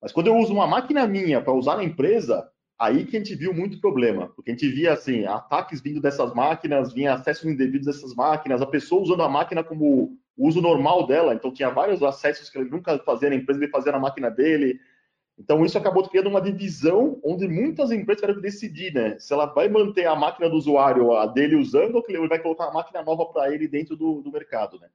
Mas 0.00 0.10
quando 0.10 0.28
eu 0.28 0.36
uso 0.36 0.52
uma 0.52 0.66
máquina 0.66 1.06
minha 1.06 1.42
para 1.42 1.52
usar 1.52 1.76
na 1.76 1.84
empresa, 1.84 2.50
aí 2.78 3.04
que 3.04 3.14
a 3.14 3.20
gente 3.20 3.34
viu 3.34 3.52
muito 3.52 3.78
problema, 3.78 4.28
porque 4.34 4.50
a 4.50 4.54
gente 4.54 4.66
via 4.70 4.94
assim, 4.94 5.26
ataques 5.26 5.82
vindo 5.82 6.00
dessas 6.00 6.32
máquinas, 6.32 6.94
vinha 6.94 7.12
acessos 7.12 7.44
indevidos 7.44 7.86
dessas 7.86 8.14
máquinas, 8.14 8.62
a 8.62 8.66
pessoa 8.66 9.02
usando 9.02 9.22
a 9.22 9.28
máquina 9.28 9.62
como 9.62 10.16
uso 10.38 10.62
normal 10.62 11.06
dela, 11.06 11.34
então 11.34 11.52
tinha 11.52 11.68
vários 11.68 12.02
acessos 12.02 12.48
que 12.48 12.56
ele 12.56 12.70
nunca 12.70 12.98
fazia 13.00 13.28
na 13.28 13.36
empresa, 13.36 13.62
ele 13.62 13.70
fazia 13.70 13.92
na 13.92 13.98
máquina 13.98 14.30
dele, 14.30 14.80
então, 15.40 15.64
isso 15.64 15.78
acabou 15.78 16.06
criando 16.06 16.28
uma 16.28 16.40
divisão 16.40 17.18
onde 17.24 17.48
muitas 17.48 17.90
empresas 17.90 18.20
tiveram 18.20 18.34
que 18.34 18.42
decidir, 18.42 18.92
né? 18.92 19.18
Se 19.18 19.32
ela 19.32 19.46
vai 19.46 19.70
manter 19.70 20.04
a 20.04 20.14
máquina 20.14 20.50
do 20.50 20.56
usuário, 20.56 21.16
a 21.16 21.24
dele 21.24 21.56
usando, 21.56 21.94
ou 21.94 22.02
que 22.02 22.12
ele 22.12 22.28
vai 22.28 22.38
colocar 22.38 22.66
uma 22.66 22.74
máquina 22.74 23.02
nova 23.02 23.24
para 23.24 23.52
ele 23.52 23.66
dentro 23.66 23.96
do, 23.96 24.20
do, 24.20 24.30
mercado, 24.30 24.78
né? 24.78 24.88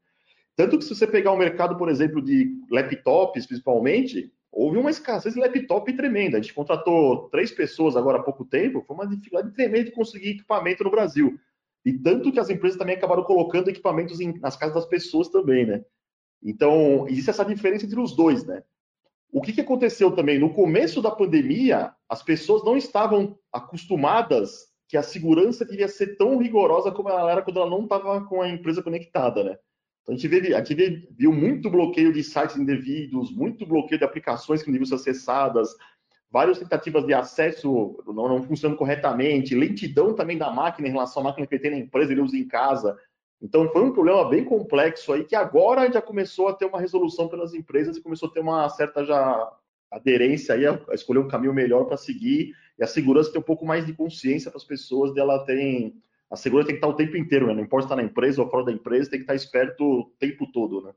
Tanto 0.55 0.77
que 0.77 0.83
se 0.83 0.93
você 0.93 1.07
pegar 1.07 1.31
o 1.31 1.37
mercado, 1.37 1.75
por 1.75 1.89
exemplo, 1.89 2.21
de 2.21 2.55
laptops, 2.69 3.47
principalmente, 3.47 4.31
houve 4.51 4.77
uma 4.77 4.91
escassez 4.91 5.33
de 5.33 5.39
laptop 5.39 5.91
tremenda. 5.93 6.37
A 6.37 6.41
gente 6.41 6.53
contratou 6.53 7.27
três 7.29 7.51
pessoas 7.51 7.97
agora 7.97 8.19
há 8.19 8.23
pouco 8.23 8.45
tempo, 8.45 8.83
foi 8.85 8.95
uma 8.95 9.07
dificuldade 9.07 9.51
tremenda 9.51 9.85
de 9.85 9.91
conseguir 9.91 10.29
equipamento 10.29 10.83
no 10.83 10.91
Brasil. 10.91 11.39
E 11.83 11.91
tanto 11.91 12.31
que 12.31 12.39
as 12.39 12.51
empresas 12.51 12.77
também 12.77 12.95
acabaram 12.95 13.23
colocando 13.23 13.69
equipamentos 13.69 14.19
em, 14.19 14.39
nas 14.39 14.55
casas 14.55 14.75
das 14.75 14.85
pessoas 14.85 15.27
também, 15.27 15.65
né? 15.65 15.83
Então, 16.43 17.07
existe 17.07 17.31
essa 17.31 17.43
diferença 17.43 17.87
entre 17.87 17.99
os 17.99 18.15
dois, 18.15 18.45
né? 18.45 18.61
O 19.35 19.41
que, 19.41 19.51
que 19.51 19.59
aconteceu 19.59 20.11
também? 20.11 20.39
No 20.39 20.53
começo 20.53 21.01
da 21.01 21.11
pandemia, 21.11 21.91
as 22.07 22.23
pessoas 22.23 22.63
não 22.63 22.77
estavam 22.77 23.37
acostumadas 23.51 24.67
que 24.87 24.95
a 24.95 25.03
segurança 25.03 25.65
devia 25.65 25.89
ser 25.89 26.15
tão 26.15 26.37
rigorosa 26.37 26.89
como 26.89 27.09
ela 27.09 27.29
era 27.29 27.41
quando 27.41 27.59
ela 27.59 27.69
não 27.69 27.83
estava 27.83 28.23
com 28.27 28.41
a 28.41 28.47
empresa 28.47 28.81
conectada, 28.81 29.43
né? 29.43 29.57
Então 30.01 30.15
a 30.15 30.17
gente, 30.17 30.29
viu, 30.29 30.55
a 30.55 30.63
gente 30.63 31.09
viu 31.17 31.33
muito 31.33 31.69
bloqueio 31.69 32.13
de 32.13 32.23
sites 32.23 32.55
indevidos, 32.55 33.29
muito 33.35 33.65
bloqueio 33.65 33.99
de 33.99 34.05
aplicações 34.05 34.63
que 34.63 34.69
não 34.69 34.79
deviam 34.79 34.97
ser 34.97 35.11
acessadas, 35.11 35.75
várias 36.31 36.57
tentativas 36.57 37.05
de 37.05 37.13
acesso 37.13 38.01
não, 38.07 38.29
não 38.29 38.41
funcionando 38.41 38.77
corretamente, 38.77 39.53
lentidão 39.53 40.15
também 40.15 40.37
da 40.37 40.49
máquina 40.49 40.87
em 40.87 40.91
relação 40.91 41.21
à 41.21 41.25
máquina 41.25 41.45
que 41.45 41.55
ele 41.55 41.61
tem 41.61 41.71
na 41.71 41.79
empresa, 41.79 42.13
ele 42.13 42.21
usa 42.21 42.37
em 42.37 42.47
casa. 42.47 42.97
Então 43.41 43.69
foi 43.69 43.83
um 43.83 43.91
problema 43.91 44.27
bem 44.29 44.43
complexo 44.43 45.13
aí 45.13 45.23
que 45.23 45.35
agora 45.35 45.91
já 45.91 46.01
começou 46.01 46.47
a 46.47 46.53
ter 46.53 46.65
uma 46.65 46.79
resolução 46.79 47.27
pelas 47.27 47.53
empresas 47.53 47.97
e 47.97 48.01
começou 48.01 48.29
a 48.29 48.31
ter 48.31 48.39
uma 48.39 48.67
certa 48.69 49.03
já 49.03 49.51
aderência 49.91 50.55
aí 50.55 50.65
a, 50.65 50.79
escolher 50.93 51.19
um 51.19 51.27
caminho 51.27 51.53
melhor 51.53 51.85
para 51.85 51.97
seguir 51.97 52.53
e 52.77 52.83
a 52.83 52.87
segurança 52.87 53.31
ter 53.31 53.39
um 53.39 53.43
pouco 53.43 53.65
mais 53.65 53.85
de 53.85 53.93
consciência 53.93 54.49
para 54.49 54.57
as 54.57 54.63
pessoas 54.63 55.13
dela 55.13 55.45
tem 55.45 55.95
a 56.29 56.35
segurança 56.35 56.67
tem 56.67 56.75
que 56.75 56.79
estar 56.79 56.87
o 56.87 56.97
tempo 56.97 57.15
inteiro, 57.15 57.47
né? 57.47 57.53
não 57.53 57.61
importa 57.61 57.85
estar 57.85 57.95
na 57.95 58.03
empresa 58.03 58.41
ou 58.41 58.49
fora 58.49 58.65
da 58.65 58.71
empresa, 58.71 59.09
tem 59.09 59.19
que 59.19 59.23
estar 59.23 59.35
esperto 59.35 59.83
o 59.83 60.05
tempo 60.19 60.51
todo, 60.51 60.81
né? 60.81 60.91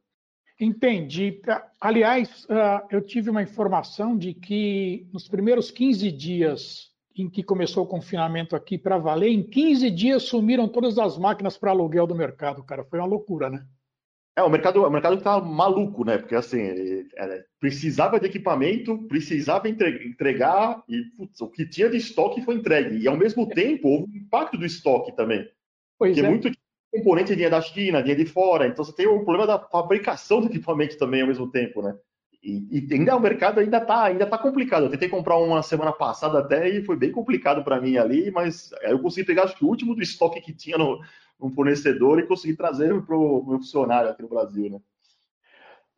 Entendi. 0.61 1.41
Aliás, 1.81 2.45
ah, 2.51 2.85
eu 2.91 3.01
tive 3.01 3.31
uma 3.31 3.43
informação 3.43 4.17
de 4.17 4.35
que 4.35 5.07
nos 5.13 5.29
primeiros 5.29 5.71
15 5.71 6.11
dias 6.11 6.91
em 7.23 7.29
que 7.29 7.43
começou 7.43 7.85
o 7.85 7.89
confinamento 7.89 8.55
aqui 8.55 8.79
para 8.79 8.99
valer, 8.99 9.31
em 9.31 9.43
15 9.43 9.91
dias 9.91 10.23
sumiram 10.25 10.69
todas 10.69 10.99
as 10.99 11.19
máquinas 11.19 11.57
para 11.57 11.71
aluguel 11.71 12.07
do 12.07 12.15
mercado, 12.15 12.63
cara. 12.63 12.85
Foi 12.85 12.99
uma 12.99 13.07
loucura, 13.07 13.51
né? 13.51 13.65
É, 14.37 14.43
o 14.43 14.49
mercado, 14.49 14.85
o 14.85 14.91
mercado 14.91 15.21
tá 15.21 15.41
maluco, 15.41 16.05
né? 16.05 16.17
Porque 16.17 16.37
assim, 16.37 16.61
é, 16.61 17.45
precisava 17.59 18.21
de 18.21 18.27
equipamento, 18.27 18.97
precisava 19.09 19.69
entregar, 19.69 20.83
e 20.89 21.03
putz, 21.17 21.41
o 21.41 21.49
que 21.49 21.69
tinha 21.69 21.91
de 21.91 21.97
estoque 21.97 22.41
foi 22.43 22.55
entregue. 22.55 22.99
E 22.99 23.09
ao 23.09 23.17
mesmo 23.17 23.49
tempo 23.49 23.89
houve 23.89 24.13
um 24.13 24.17
impacto 24.17 24.57
do 24.57 24.65
estoque 24.65 25.11
também. 25.17 25.45
Pois 25.99 26.13
porque 26.13 26.25
é. 26.25 26.31
muito 26.31 26.51
componente 26.93 27.35
vinha 27.35 27.51
da 27.51 27.61
China, 27.61 28.03
vinha 28.03 28.17
de 28.17 28.25
fora, 28.25 28.67
então 28.67 28.85
você 28.85 28.95
tem 28.95 29.07
o 29.07 29.25
problema 29.25 29.47
da 29.47 29.59
fabricação 29.59 30.41
do 30.41 30.47
equipamento 30.47 30.97
também 30.97 31.21
ao 31.21 31.29
mesmo 31.29 31.51
tempo, 31.51 31.83
né? 31.83 31.97
E, 32.43 32.69
e, 32.71 32.95
ainda 32.95 33.17
o 33.17 33.21
mercado 33.21 33.59
ainda 33.59 33.79
está 33.79 34.05
ainda 34.05 34.27
tá 34.27 34.39
complicado. 34.39 34.85
Eu 34.85 34.91
tentei 34.91 35.09
comprar 35.09 35.37
uma 35.39 35.63
semana 35.63 35.93
passada 35.93 36.39
até 36.39 36.69
e 36.69 36.85
foi 36.85 36.97
bem 36.97 37.11
complicado 37.11 37.65
para 37.65 37.81
mim 37.81 37.97
ali, 37.97 38.31
mas 38.31 38.71
eu 38.83 39.01
consegui 39.01 39.27
pegar 39.27 39.45
acho 39.45 39.57
que 39.57 39.65
o 39.65 39.69
último 39.69 39.95
do 39.95 40.03
estoque 40.03 40.41
que 40.41 40.53
tinha 40.53 40.79
no, 40.79 41.01
no 41.39 41.51
fornecedor 41.51 42.19
e 42.19 42.27
consegui 42.27 42.57
trazer 42.57 43.03
para 43.03 43.17
o 43.17 43.45
meu 43.45 43.59
funcionário 43.59 44.11
aqui 44.11 44.23
no 44.23 44.29
Brasil, 44.29 44.71
né? 44.71 44.81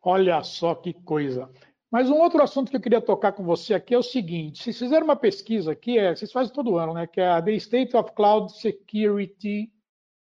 Olha 0.01 0.41
só 0.43 0.73
que 0.73 0.93
coisa. 0.93 1.49
Mas 1.91 2.09
um 2.09 2.17
outro 2.17 2.41
assunto 2.41 2.71
que 2.71 2.77
eu 2.77 2.81
queria 2.81 3.01
tocar 3.01 3.33
com 3.33 3.43
você 3.43 3.73
aqui 3.73 3.93
é 3.93 3.97
o 3.97 4.03
seguinte: 4.03 4.63
vocês 4.63 4.79
fizeram 4.79 5.03
uma 5.03 5.15
pesquisa 5.15 5.73
aqui, 5.73 5.99
é, 5.99 6.15
vocês 6.15 6.31
fazem 6.31 6.53
todo 6.53 6.77
ano, 6.77 6.93
né? 6.93 7.05
Que 7.05 7.21
é 7.21 7.29
a 7.29 7.41
The 7.41 7.51
State 7.53 7.95
of 7.95 8.13
Cloud 8.13 8.51
Security 8.51 9.71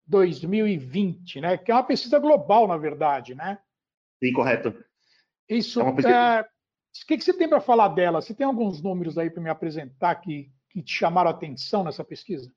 2020, 0.08 1.42
né? 1.42 1.58
Que 1.58 1.72
é 1.72 1.76
uma 1.76 1.84
pesquisa 1.84 2.18
global, 2.18 2.68
na 2.68 2.78
verdade, 2.78 3.36
né? 3.36 3.60
Sim, 4.24 4.34
correto. 4.34 4.74
Isso. 5.50 5.82
É 5.82 5.84
é, 5.84 6.42
o 6.42 7.08
que, 7.08 7.18
que 7.18 7.24
você 7.24 7.34
tem 7.34 7.50
para 7.50 7.60
falar 7.60 7.90
dela? 7.90 8.22
Você 8.22 8.34
tem 8.34 8.46
alguns 8.46 8.82
números 8.82 9.18
aí 9.18 9.30
para 9.30 9.42
me 9.42 9.50
apresentar 9.50 10.16
que, 10.16 10.52
que 10.70 10.82
te 10.82 10.94
chamaram 10.94 11.30
a 11.30 11.34
atenção 11.34 11.84
nessa 11.84 12.04
pesquisa? 12.04 12.52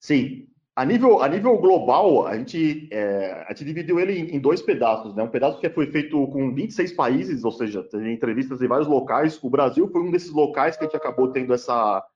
Sim. 0.00 0.48
A 0.74 0.84
nível, 0.84 1.20
a 1.20 1.28
nível 1.28 1.58
global, 1.58 2.24
a 2.26 2.36
gente, 2.36 2.88
é, 2.92 3.44
a 3.46 3.48
gente 3.48 3.64
dividiu 3.64 3.98
ele 3.98 4.12
em, 4.12 4.36
em, 4.36 4.40
dois 4.40 4.62
pedaços. 4.62 5.12
Né? 5.12 5.24
Um 5.24 5.28
pedaço 5.28 5.58
que 5.58 5.68
foi 5.68 5.90
feito 5.90 6.24
com 6.28 6.54
26 6.54 6.92
países, 6.92 7.44
ou 7.44 7.50
seja, 7.50 7.82
tem 7.82 8.12
entrevistas 8.12 8.62
em 8.62 8.68
vários 8.68 8.86
locais. 8.86 9.42
O 9.42 9.50
Brasil 9.50 9.88
foi 9.88 10.00
um 10.00 10.10
desses 10.10 10.30
locais 10.30 10.76
que 10.76 10.84
a 10.84 10.86
gente 10.86 10.96
acabou 10.96 11.32
tendo 11.32 11.52
essa, 11.52 12.06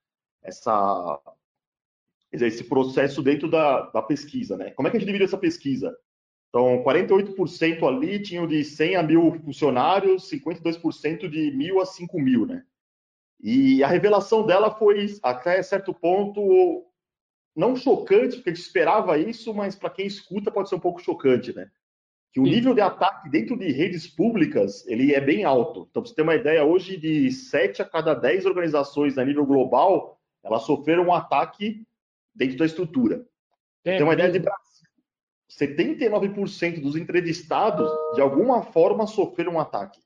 essa, 0.44 1.20
esse 2.30 2.62
processo 2.62 3.20
dentro 3.20 3.50
da, 3.50 3.90
da 3.90 4.00
pesquisa. 4.00 4.56
Né? 4.56 4.70
Como 4.70 4.86
é 4.86 4.92
que 4.92 4.96
a 4.96 5.00
gente 5.00 5.08
dividiu 5.08 5.26
essa 5.26 5.38
pesquisa? 5.38 5.92
Então, 6.52 6.84
48% 6.84 7.82
ali 7.88 8.20
tinham 8.20 8.46
de 8.46 8.62
100 8.62 8.96
a 8.96 9.02
1.000 9.02 9.42
funcionários, 9.42 10.30
52% 10.30 11.26
de 11.26 11.50
1.000 11.50 11.80
a 11.80 11.86
5.000, 11.86 12.46
né? 12.46 12.62
E 13.40 13.82
a 13.82 13.88
revelação 13.88 14.44
dela 14.44 14.70
foi, 14.70 15.06
até 15.22 15.62
certo 15.62 15.94
ponto, 15.94 16.84
não 17.56 17.74
chocante, 17.74 18.36
porque 18.36 18.50
a 18.50 18.54
gente 18.54 18.62
esperava 18.62 19.16
isso, 19.16 19.54
mas 19.54 19.74
para 19.74 19.88
quem 19.88 20.06
escuta 20.06 20.50
pode 20.50 20.68
ser 20.68 20.74
um 20.74 20.80
pouco 20.80 21.00
chocante, 21.00 21.56
né? 21.56 21.70
Que 22.34 22.38
o 22.38 22.44
Sim. 22.44 22.50
nível 22.50 22.74
de 22.74 22.82
ataque 22.82 23.30
dentro 23.30 23.58
de 23.58 23.72
redes 23.72 24.06
públicas, 24.06 24.86
ele 24.86 25.14
é 25.14 25.20
bem 25.22 25.44
alto. 25.44 25.88
Então, 25.90 26.02
para 26.02 26.10
você 26.10 26.14
ter 26.14 26.22
uma 26.22 26.34
ideia, 26.34 26.64
hoje 26.64 26.98
de 26.98 27.32
7 27.32 27.80
a 27.80 27.84
cada 27.86 28.12
10 28.12 28.44
organizações 28.44 29.16
a 29.16 29.24
nível 29.24 29.46
global, 29.46 30.20
elas 30.44 30.64
sofreram 30.64 31.06
um 31.06 31.14
ataque 31.14 31.82
dentro 32.34 32.58
da 32.58 32.66
estrutura. 32.66 33.26
É, 33.84 33.96
tem 33.96 34.04
uma 34.04 34.12
ideia 34.12 34.30
de 34.30 34.38
Brasil. 34.38 34.61
79% 35.58 36.80
dos 36.80 36.96
entrevistados, 36.96 37.90
de 38.14 38.20
alguma 38.20 38.62
forma, 38.62 39.06
sofreram 39.06 39.54
um 39.54 39.60
ataque. 39.60 40.00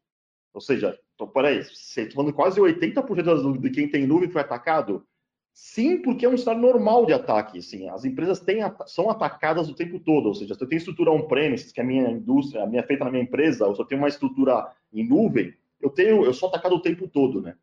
Ou 0.53 0.61
seja, 0.61 0.99
então, 1.15 1.29
peraí, 1.29 1.63
você 1.63 2.03
está 2.03 2.15
falando 2.15 2.33
quase 2.33 2.61
80% 2.61 3.59
de 3.59 3.71
quem 3.71 3.89
tem 3.89 4.07
nuvem 4.07 4.31
foi 4.31 4.41
atacado? 4.41 5.07
Sim, 5.53 6.03
porque 6.03 6.27
é 6.27 6.29
um 6.29 6.37
cenário 6.37 6.61
normal 6.61 7.07
de 7.07 7.15
ataque. 7.15 7.63
Sim, 7.63 7.89
as 7.89 8.05
empresas 8.05 8.41
têm, 8.41 8.61
são 8.87 9.09
atacadas 9.09 9.69
o 9.69 9.75
tempo 9.75 9.99
todo. 9.99 10.27
Ou 10.27 10.35
seja, 10.35 10.55
se 10.55 10.63
eu 10.63 10.69
tenho 10.69 10.79
estrutura 10.79 11.11
on-premises, 11.11 11.73
que 11.73 11.81
é 11.81 11.83
a 11.83 11.87
minha 11.87 12.11
indústria, 12.11 12.63
a 12.63 12.67
minha 12.67 12.83
feita 12.83 13.05
na 13.05 13.11
minha 13.11 13.23
empresa, 13.23 13.67
ou 13.67 13.75
se 13.75 13.81
eu 13.81 13.87
tenho 13.87 14.01
uma 14.01 14.09
estrutura 14.09 14.71
em 14.93 15.07
nuvem, 15.07 15.55
eu 15.81 15.89
tenho, 15.89 16.25
eu 16.25 16.35
sou 16.35 16.49
atacado 16.49 16.75
o 16.75 16.83
tempo 16.83 17.09
todo, 17.09 17.41
né? 17.41 17.57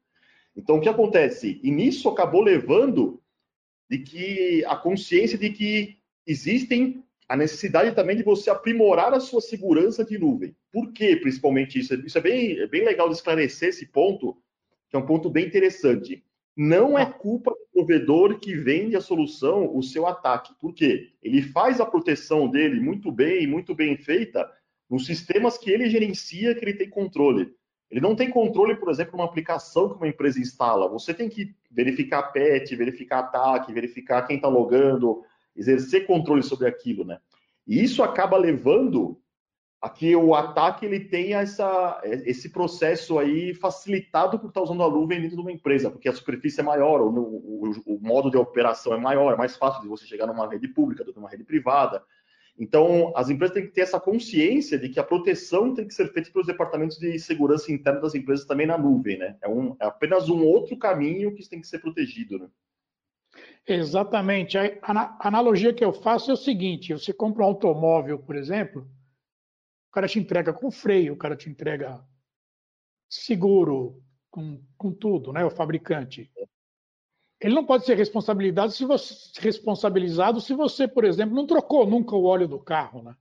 Então, 0.56 0.78
o 0.78 0.82
que 0.82 0.90
acontece? 0.90 1.60
E 1.64 1.70
nisso 1.70 2.10
acabou 2.10 2.42
levando 2.42 3.22
de 3.90 4.00
que 4.00 4.66
a 4.66 4.76
consciência 4.76 5.38
de 5.38 5.52
que 5.52 5.98
existem 6.26 7.04
a 7.34 7.36
necessidade 7.36 7.96
também 7.96 8.16
de 8.16 8.22
você 8.22 8.52
aprimorar 8.52 9.12
a 9.12 9.20
sua 9.20 9.42
segurança 9.42 10.06
de 10.06 10.20
nuvem. 10.20 10.56
Por 10.72 10.94
que, 10.94 11.16
principalmente, 11.16 11.80
isso? 11.80 11.96
Isso 12.06 12.16
é 12.20 12.22
bem, 12.22 12.60
é 12.60 12.68
bem 12.68 12.86
legal 12.86 13.10
de 13.10 13.16
esclarecer 13.16 13.70
esse 13.70 13.88
ponto, 13.88 14.38
que 14.88 14.96
é 14.96 15.00
um 15.00 15.06
ponto 15.08 15.32
bem 15.32 15.48
interessante. 15.48 16.24
Não 16.56 16.96
é 16.96 17.08
culpa 17.08 17.50
do 17.50 17.68
provedor 17.74 18.40
que 18.40 18.54
vende 18.54 18.96
a 18.96 19.02
solução 19.02 19.76
o 19.76 19.82
seu 19.82 20.06
ataque. 20.06 20.54
Por 20.62 20.76
quê? 20.76 21.10
Ele 21.24 21.42
faz 21.42 21.82
a 21.82 21.88
proteção 21.88 22.48
dele 22.48 22.80
muito 22.80 23.12
bem, 23.12 23.48
muito 23.48 23.74
bem 23.74 23.98
feita, 23.98 24.48
nos 24.88 25.08
sistemas 25.08 25.58
que 25.58 25.72
ele 25.72 25.90
gerencia, 25.90 26.54
que 26.54 26.64
ele 26.64 26.76
tem 26.76 26.88
controle. 26.88 27.52
Ele 27.90 28.00
não 28.00 28.16
tem 28.16 28.30
controle, 28.30 28.76
por 28.76 28.92
exemplo, 28.92 29.18
numa 29.18 29.26
aplicação 29.26 29.90
que 29.90 29.96
uma 29.96 30.08
empresa 30.08 30.40
instala. 30.40 30.88
Você 30.88 31.16
tem 31.16 31.28
que 31.28 31.56
verificar 31.72 32.32
PET, 32.32 32.76
verificar 32.76 33.22
ataque, 33.22 33.74
verificar 33.74 34.22
quem 34.28 34.36
está 34.36 34.48
logando, 34.48 35.24
exercer 35.56 36.06
controle 36.06 36.44
sobre 36.44 36.68
aquilo, 36.68 37.04
né? 37.04 37.20
E 37.66 37.82
isso 37.82 38.04
acaba 38.04 38.38
levando 38.38 39.20
a 39.82 39.90
que 39.90 40.16
o 40.16 40.34
ataque 40.34 40.86
ele 40.86 41.02
tenha 41.02 41.42
essa, 41.42 42.02
esse 42.06 42.50
processo 42.50 43.20
aí 43.20 43.54
facilitado 43.54 44.40
por 44.40 44.48
estar 44.48 44.62
usando 44.62 44.82
a 44.82 44.90
nuvem 44.90 45.20
dentro 45.20 45.36
de 45.36 45.42
uma 45.42 45.52
empresa, 45.52 45.92
porque 45.92 46.08
a 46.08 46.14
superfície 46.14 46.62
é 46.62 46.64
maior, 46.64 47.02
o, 47.02 47.10
o, 47.10 47.72
o 47.86 48.00
modo 48.02 48.32
de 48.32 48.38
operação 48.38 48.94
é 48.94 48.98
maior, 48.98 49.34
é 49.34 49.36
mais 49.36 49.58
fácil 49.58 49.82
de 49.82 49.90
você 49.90 50.06
chegar 50.06 50.26
numa 50.26 50.50
rede 50.50 50.70
pública 50.70 51.04
do 51.04 51.12
que 51.12 51.20
numa 51.20 51.30
rede 51.30 51.44
privada. 51.44 52.02
Então, 52.58 53.12
as 53.14 53.30
empresas 53.30 53.56
têm 53.56 53.66
que 53.66 53.74
ter 53.74 53.82
essa 53.82 54.00
consciência 54.00 54.78
de 54.78 54.88
que 54.88 55.02
a 55.02 55.04
proteção 55.04 55.74
tem 55.74 55.86
que 55.86 55.94
ser 55.94 56.14
feita 56.14 56.32
pelos 56.32 56.48
departamentos 56.48 56.98
de 56.98 57.20
segurança 57.20 57.70
interna 57.70 58.00
das 58.00 58.16
empresas 58.16 58.46
também 58.46 58.68
na 58.68 58.78
nuvem, 58.78 59.18
né? 59.18 59.36
É, 59.42 59.50
um, 59.50 59.76
é 59.82 59.86
apenas 59.86 60.30
um 60.30 60.46
outro 60.46 60.78
caminho 60.78 61.34
que 61.34 61.50
tem 61.50 61.60
que 61.60 61.68
ser 61.68 61.80
protegido, 61.80 62.40
né? 62.40 62.48
Exatamente. 63.66 64.58
A 64.58 65.18
analogia 65.28 65.74
que 65.74 65.84
eu 65.84 65.94
faço 65.94 66.32
é 66.32 66.34
o 66.34 66.38
seguinte: 66.38 66.94
você 66.94 67.14
compra 67.14 67.44
um 67.44 67.48
automóvel, 67.48 68.20
por 68.20 68.36
exemplo, 68.36 68.82
o 69.90 69.94
cara 69.94 70.08
te 70.08 70.20
entrega 70.20 70.54
com 70.54 70.70
freio, 70.72 71.14
o 71.14 71.18
cara 71.18 71.36
te 71.36 71.50
entrega 71.50 72.04
seguro, 73.10 74.04
com, 74.30 74.62
com 74.78 74.92
tudo, 74.92 75.32
né? 75.32 75.46
O 75.46 75.52
fabricante 75.52 76.32
ele 77.44 77.56
não 77.56 77.66
pode 77.66 77.86
ser 77.86 77.98
responsabilizado 77.98 78.72
se 78.72 78.86
você, 78.86 79.14
responsabilizado 79.42 80.40
se 80.40 80.54
você, 80.54 80.88
por 80.88 81.04
exemplo, 81.04 81.36
não 81.36 81.46
trocou 81.46 81.86
nunca 81.86 82.16
o 82.16 82.24
óleo 82.24 82.48
do 82.48 82.58
carro, 82.58 83.04
né? 83.04 83.16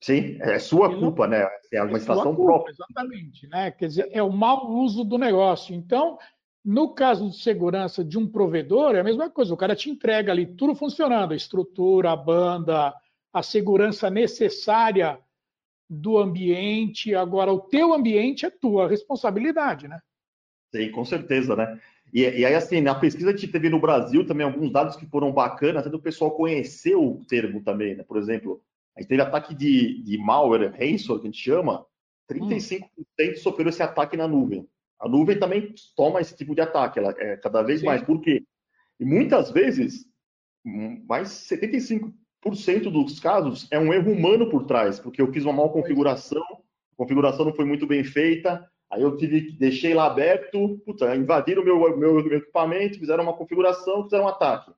Sim, 0.00 0.38
é 0.40 0.58
sua 0.58 0.90
ele 0.90 1.00
culpa, 1.00 1.26
não, 1.28 1.38
né? 1.38 1.48
É 1.72 1.82
uma 1.82 1.98
estação 1.98 2.34
própria. 2.34 2.72
Exatamente, 2.72 3.46
né? 3.46 3.70
Quer 3.70 3.86
dizer, 3.86 4.08
é 4.10 4.22
o 4.22 4.32
mau 4.32 4.70
uso 4.72 5.04
do 5.04 5.16
negócio. 5.16 5.72
Então, 5.74 6.18
no 6.68 6.90
caso 6.90 7.30
de 7.30 7.38
segurança 7.38 8.04
de 8.04 8.18
um 8.18 8.30
provedor, 8.30 8.94
é 8.94 9.00
a 9.00 9.04
mesma 9.04 9.30
coisa. 9.30 9.54
O 9.54 9.56
cara 9.56 9.74
te 9.74 9.88
entrega 9.88 10.30
ali 10.30 10.44
tudo 10.44 10.74
funcionando, 10.74 11.32
a 11.32 11.36
estrutura, 11.36 12.12
a 12.12 12.16
banda, 12.16 12.94
a 13.32 13.42
segurança 13.42 14.10
necessária 14.10 15.18
do 15.88 16.18
ambiente. 16.18 17.14
Agora, 17.14 17.50
o 17.50 17.58
teu 17.58 17.94
ambiente 17.94 18.44
é 18.44 18.50
tua 18.50 18.86
responsabilidade, 18.86 19.88
né? 19.88 19.98
Sim, 20.70 20.90
com 20.90 21.06
certeza, 21.06 21.56
né? 21.56 21.80
E, 22.12 22.20
e, 22.20 22.44
aí, 22.44 22.54
assim, 22.54 22.82
na 22.82 22.94
pesquisa 22.94 23.32
que 23.32 23.48
teve 23.48 23.70
no 23.70 23.80
Brasil 23.80 24.26
também 24.26 24.46
alguns 24.46 24.70
dados 24.70 24.94
que 24.94 25.06
foram 25.06 25.32
bacanas, 25.32 25.80
até 25.80 25.88
do 25.88 25.98
pessoal 25.98 26.32
conhecer 26.32 26.94
o 26.94 27.24
termo 27.26 27.62
também, 27.62 27.96
né? 27.96 28.04
Por 28.04 28.18
exemplo, 28.18 28.60
a 28.94 29.00
gente 29.00 29.08
teve 29.08 29.22
ataque 29.22 29.54
de, 29.54 30.02
de 30.02 30.18
malware, 30.18 30.70
ransomware, 30.78 31.22
que 31.22 31.28
a 31.28 31.30
gente 31.30 31.42
chama, 31.42 31.86
35% 32.30 32.82
hum. 32.98 33.36
sofreram 33.38 33.70
esse 33.70 33.82
ataque 33.82 34.18
na 34.18 34.28
nuvem. 34.28 34.68
A 35.00 35.08
nuvem 35.08 35.38
também 35.38 35.74
toma 35.96 36.20
esse 36.20 36.36
tipo 36.36 36.54
de 36.54 36.60
ataque, 36.60 36.98
ela 36.98 37.14
é 37.18 37.36
cada 37.36 37.62
vez 37.62 37.80
Sim. 37.80 37.86
mais. 37.86 38.02
Por 38.02 38.20
quê? 38.20 38.44
E 38.98 39.04
muitas 39.04 39.50
vezes, 39.50 40.04
mais 41.06 41.28
75% 41.28 42.12
dos 42.90 43.20
casos 43.20 43.68
é 43.70 43.78
um 43.78 43.92
erro 43.92 44.12
humano 44.12 44.50
por 44.50 44.64
trás, 44.64 44.98
porque 44.98 45.22
eu 45.22 45.32
fiz 45.32 45.44
uma 45.44 45.52
mal 45.52 45.72
configuração, 45.72 46.42
a 46.92 46.96
configuração 46.96 47.44
não 47.44 47.54
foi 47.54 47.64
muito 47.64 47.86
bem 47.86 48.02
feita, 48.02 48.68
Aí 48.90 49.02
eu 49.02 49.16
tive, 49.16 49.52
deixei 49.52 49.92
lá 49.92 50.06
aberto, 50.06 50.80
puta, 50.84 51.14
invadiram 51.14 51.62
o 51.62 51.64
meu, 51.64 51.78
meu, 51.98 52.24
meu, 52.24 52.38
equipamento, 52.38 52.98
fizeram 52.98 53.22
uma 53.22 53.36
configuração, 53.36 54.04
fizeram 54.04 54.24
um 54.24 54.28
ataque. 54.28 54.72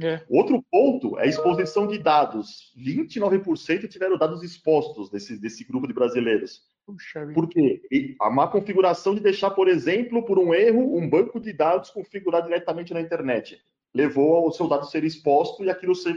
É. 0.00 0.24
Outro 0.28 0.64
ponto 0.70 1.18
é 1.18 1.24
a 1.24 1.26
exposição 1.26 1.86
de 1.86 1.98
dados. 1.98 2.72
29% 2.78 3.88
tiveram 3.88 4.16
dados 4.16 4.42
expostos 4.42 5.10
desse, 5.10 5.38
desse 5.38 5.64
grupo 5.64 5.86
de 5.86 5.92
brasileiros. 5.92 6.62
Puxa, 6.86 7.26
por 7.32 7.48
quê? 7.48 7.82
A 8.20 8.28
má 8.28 8.48
configuração 8.48 9.14
de 9.14 9.20
deixar, 9.20 9.50
por 9.50 9.68
exemplo, 9.68 10.24
por 10.24 10.38
um 10.38 10.52
erro, 10.52 10.96
um 10.96 11.08
banco 11.08 11.38
de 11.38 11.52
dados 11.52 11.90
configurado 11.90 12.46
diretamente 12.46 12.92
na 12.92 13.00
internet. 13.00 13.60
Levou 13.94 14.34
ao 14.36 14.52
seu 14.52 14.68
dado 14.68 14.86
ser 14.86 15.04
exposto 15.04 15.64
e 15.64 15.70
aquilo 15.70 15.94
ser 15.94 16.16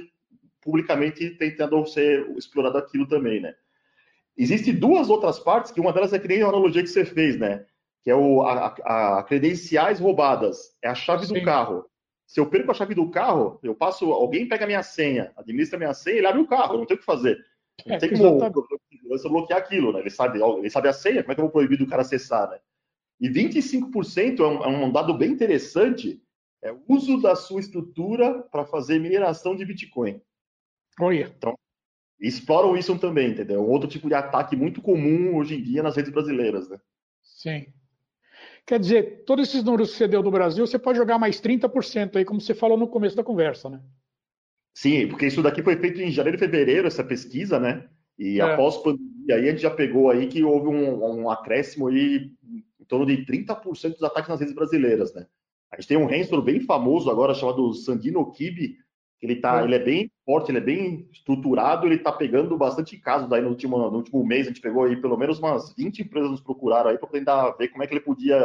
publicamente 0.61 1.29
tentando 1.31 1.85
ser 1.85 2.27
explorado 2.35 2.77
aquilo 2.77 3.07
também, 3.07 3.39
né? 3.39 3.55
Existem 4.35 4.73
duas 4.73 5.09
outras 5.09 5.39
partes, 5.39 5.71
que 5.71 5.79
uma 5.79 5.93
delas 5.93 6.11
é 6.11 6.19
que 6.19 6.27
nem 6.27 6.41
a 6.41 6.47
analogia 6.47 6.81
que 6.81 6.89
você 6.89 7.05
fez, 7.05 7.37
né? 7.37 7.65
Que 8.03 8.09
é 8.09 8.15
o, 8.15 8.41
a, 8.41 8.67
a 9.19 9.23
credenciais 9.23 9.99
roubadas, 9.99 10.75
é 10.81 10.89
a 10.89 10.95
chave 10.95 11.27
Sim. 11.27 11.35
do 11.35 11.43
carro. 11.43 11.85
Se 12.25 12.39
eu 12.39 12.47
perco 12.47 12.71
a 12.71 12.73
chave 12.73 12.95
do 12.95 13.09
carro, 13.11 13.59
eu 13.61 13.75
passo, 13.75 14.11
alguém 14.11 14.47
pega 14.47 14.65
a 14.65 14.67
minha 14.67 14.83
senha, 14.83 15.31
administra 15.37 15.77
a 15.77 15.79
minha 15.79 15.93
senha, 15.93 16.17
ele 16.17 16.27
abre 16.27 16.41
o 16.41 16.47
carro, 16.47 16.77
não 16.77 16.85
tem 16.85 16.97
o 16.97 16.99
que 16.99 17.05
fazer. 17.05 17.37
Não 17.85 17.95
é, 17.95 17.99
tem 17.99 18.11
como 18.11 18.39
você 19.07 19.29
bloquear 19.29 19.59
aquilo, 19.59 19.93
né? 19.93 19.99
Ele 19.99 20.09
sabe, 20.09 20.39
ele 20.41 20.69
sabe 20.69 20.87
a 20.87 20.93
senha, 20.93 21.21
como 21.21 21.31
é 21.31 21.35
que 21.35 21.41
eu 21.41 21.45
vou 21.45 21.51
proibir 21.51 21.77
do 21.77 21.87
cara 21.87 22.01
acessar, 22.01 22.49
né? 22.49 22.59
E 23.19 23.29
25% 23.29 24.39
é 24.39 24.47
um, 24.47 24.63
é 24.63 24.67
um 24.67 24.91
dado 24.91 25.13
bem 25.13 25.31
interessante, 25.31 26.21
é 26.61 26.71
o 26.71 26.81
uso 26.87 27.21
da 27.21 27.35
sua 27.35 27.59
estrutura 27.59 28.41
para 28.51 28.65
fazer 28.65 28.99
mineração 28.99 29.55
de 29.55 29.65
Bitcoin. 29.65 30.21
Olha. 30.99 31.33
Então, 31.37 31.57
exploram 32.19 32.75
isso 32.75 32.97
também, 32.97 33.31
entendeu? 33.31 33.57
É 33.57 33.63
um 33.63 33.69
outro 33.69 33.87
tipo 33.87 34.07
de 34.07 34.13
ataque 34.13 34.55
muito 34.55 34.81
comum 34.81 35.35
hoje 35.35 35.55
em 35.55 35.61
dia 35.61 35.83
nas 35.83 35.95
redes 35.95 36.11
brasileiras, 36.11 36.69
né? 36.69 36.79
Sim. 37.23 37.67
Quer 38.65 38.79
dizer, 38.79 39.23
todos 39.25 39.47
esses 39.47 39.63
números 39.63 39.91
que 39.91 39.97
você 39.97 40.07
deu 40.07 40.23
do 40.23 40.31
Brasil, 40.31 40.65
você 40.65 40.79
pode 40.79 40.97
jogar 40.97 41.19
mais 41.19 41.39
30% 41.39 42.15
aí, 42.15 42.25
como 42.25 42.41
você 42.41 42.53
falou 42.53 42.77
no 42.77 42.87
começo 42.87 43.15
da 43.15 43.23
conversa, 43.23 43.69
né? 43.69 43.81
Sim, 44.73 45.07
porque 45.07 45.27
isso 45.27 45.41
daqui 45.41 45.61
foi 45.61 45.77
feito 45.77 46.01
em 46.01 46.11
janeiro 46.11 46.37
e 46.37 46.39
fevereiro, 46.39 46.87
essa 46.87 47.03
pesquisa, 47.03 47.59
né? 47.59 47.87
E 48.17 48.39
é. 48.39 48.43
após 48.43 48.77
pandemia, 48.77 49.35
aí 49.35 49.47
a 49.47 49.51
gente 49.51 49.61
já 49.61 49.71
pegou 49.71 50.09
aí 50.09 50.27
que 50.27 50.43
houve 50.43 50.67
um, 50.67 51.21
um 51.21 51.29
acréscimo 51.29 51.87
aí 51.87 52.31
em 52.79 52.85
torno 52.87 53.05
de 53.05 53.25
30% 53.25 53.93
dos 53.93 54.03
ataques 54.03 54.29
nas 54.29 54.39
redes 54.39 54.55
brasileiras, 54.55 55.13
né? 55.13 55.25
A 55.71 55.75
gente 55.75 55.87
tem 55.87 55.97
um 55.97 56.05
ransomware 56.05 56.45
bem 56.45 56.61
famoso 56.61 57.09
agora 57.09 57.33
chamado 57.33 57.73
Sandino 57.73 58.31
Kibi, 58.31 58.77
ele, 59.21 59.37
tá, 59.37 59.63
ele 59.63 59.75
é 59.75 59.79
bem 59.79 60.11
forte, 60.23 60.51
ele 60.51 60.59
é 60.59 60.61
bem 60.61 61.07
estruturado, 61.11 61.85
ele 61.85 61.95
está 61.95 62.11
pegando 62.11 62.55
bastante 62.57 62.97
casos 62.97 63.31
aí 63.31 63.41
no 63.41 63.49
último, 63.49 63.77
no 63.77 63.97
último 63.97 64.23
mês, 64.25 64.45
a 64.45 64.49
gente 64.49 64.61
pegou 64.61 64.83
aí 64.83 64.95
pelo 64.95 65.17
menos 65.17 65.39
umas 65.39 65.73
20 65.73 65.99
empresas 66.03 66.29
nos 66.29 66.41
procuraram 66.41 66.89
aí 66.89 66.97
para 66.97 67.09
tentar 67.09 67.51
ver 67.51 67.69
como 67.69 67.83
é 67.83 67.87
que 67.87 67.93
ele 67.93 68.01
podia, 68.01 68.35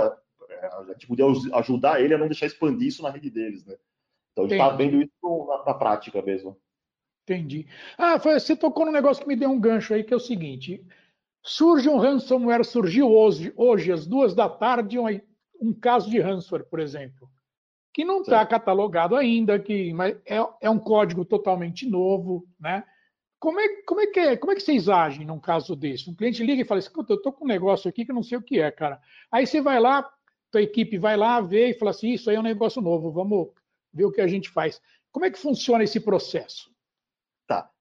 é, 0.48 0.66
a 0.66 0.84
gente 0.92 1.06
podia 1.06 1.26
ajudar 1.54 2.00
ele 2.00 2.14
a 2.14 2.18
não 2.18 2.26
deixar 2.26 2.46
expandir 2.46 2.88
isso 2.88 3.02
na 3.02 3.10
rede 3.10 3.30
deles, 3.30 3.64
né? 3.66 3.76
Então 4.32 4.44
a 4.44 4.48
gente 4.48 4.58
está 4.58 4.74
vendo 4.74 5.02
isso 5.02 5.46
na, 5.46 5.64
na, 5.64 5.74
prática 5.74 6.22
mesmo. 6.22 6.56
Entendi. 7.32 7.66
Ah, 7.96 8.18
você 8.18 8.56
tocou 8.56 8.87
num 8.87 8.92
negócio 8.92 9.22
que 9.22 9.28
me 9.28 9.37
deu 9.37 9.50
um 9.50 9.60
gancho 9.60 9.94
aí, 9.94 10.02
que 10.02 10.12
é 10.12 10.16
o 10.16 10.20
seguinte, 10.20 10.84
surge 11.42 11.88
um 11.88 11.99
ransomware, 11.99 12.64
surgiu 12.64 13.10
hoje, 13.10 13.52
hoje 13.56 13.92
às 13.92 14.06
duas 14.06 14.34
da 14.34 14.49
tarde, 14.49 14.99
um, 14.99 15.06
um 15.60 15.72
caso 15.72 16.10
de 16.10 16.20
ransomware, 16.20 16.68
por 16.68 16.80
exemplo 16.80 17.28
que 17.92 18.04
não 18.04 18.22
está 18.22 18.46
catalogado 18.46 19.16
ainda, 19.16 19.58
que 19.58 19.92
mas 19.92 20.16
é, 20.25 20.37
é 20.60 20.70
um 20.70 20.78
código 20.78 21.25
totalmente 21.25 21.88
novo, 21.88 22.46
né? 22.58 22.84
como 23.40 23.58
é, 23.58 23.68
como, 23.82 24.00
é 24.02 24.06
que 24.06 24.20
é, 24.20 24.37
como 24.37 24.52
é 24.52 24.54
que 24.54 24.60
vocês 24.60 24.88
agem 24.88 25.25
num 25.25 25.40
caso 25.40 25.75
desse? 25.75 26.10
Um 26.10 26.14
cliente 26.14 26.44
liga 26.44 26.60
e 26.60 26.64
fala 26.64 26.78
assim, 26.78 26.90
eu 26.94 27.14
estou 27.14 27.32
com 27.32 27.46
um 27.46 27.49
negócio 27.49 27.88
aqui 27.88 28.04
que 28.04 28.10
eu 28.10 28.14
não 28.14 28.22
sei 28.22 28.37
o 28.37 28.42
que 28.42 28.60
é, 28.60 28.70
cara. 28.70 29.00
Aí 29.32 29.46
você 29.46 29.62
vai 29.62 29.80
lá, 29.80 30.08
tua 30.50 30.60
equipe 30.60 30.99
vai 30.99 31.16
lá, 31.16 31.40
vê 31.40 31.70
e 31.70 31.75
fala 31.75 31.90
assim, 31.90 32.10
isso 32.12 32.28
aí 32.28 32.37
é 32.37 32.40
um 32.40 32.44
negócio 32.44 32.82
novo, 32.82 33.10
vamos 33.10 33.49
ver 33.92 34.04
o 34.04 34.12
que 34.12 34.20
a 34.20 34.26
gente 34.26 34.50
faz. 34.50 34.80
Como 35.10 35.25
é 35.25 35.30
que 35.30 35.38
funciona 35.38 35.82
esse 35.82 35.99
processo? 35.99 36.70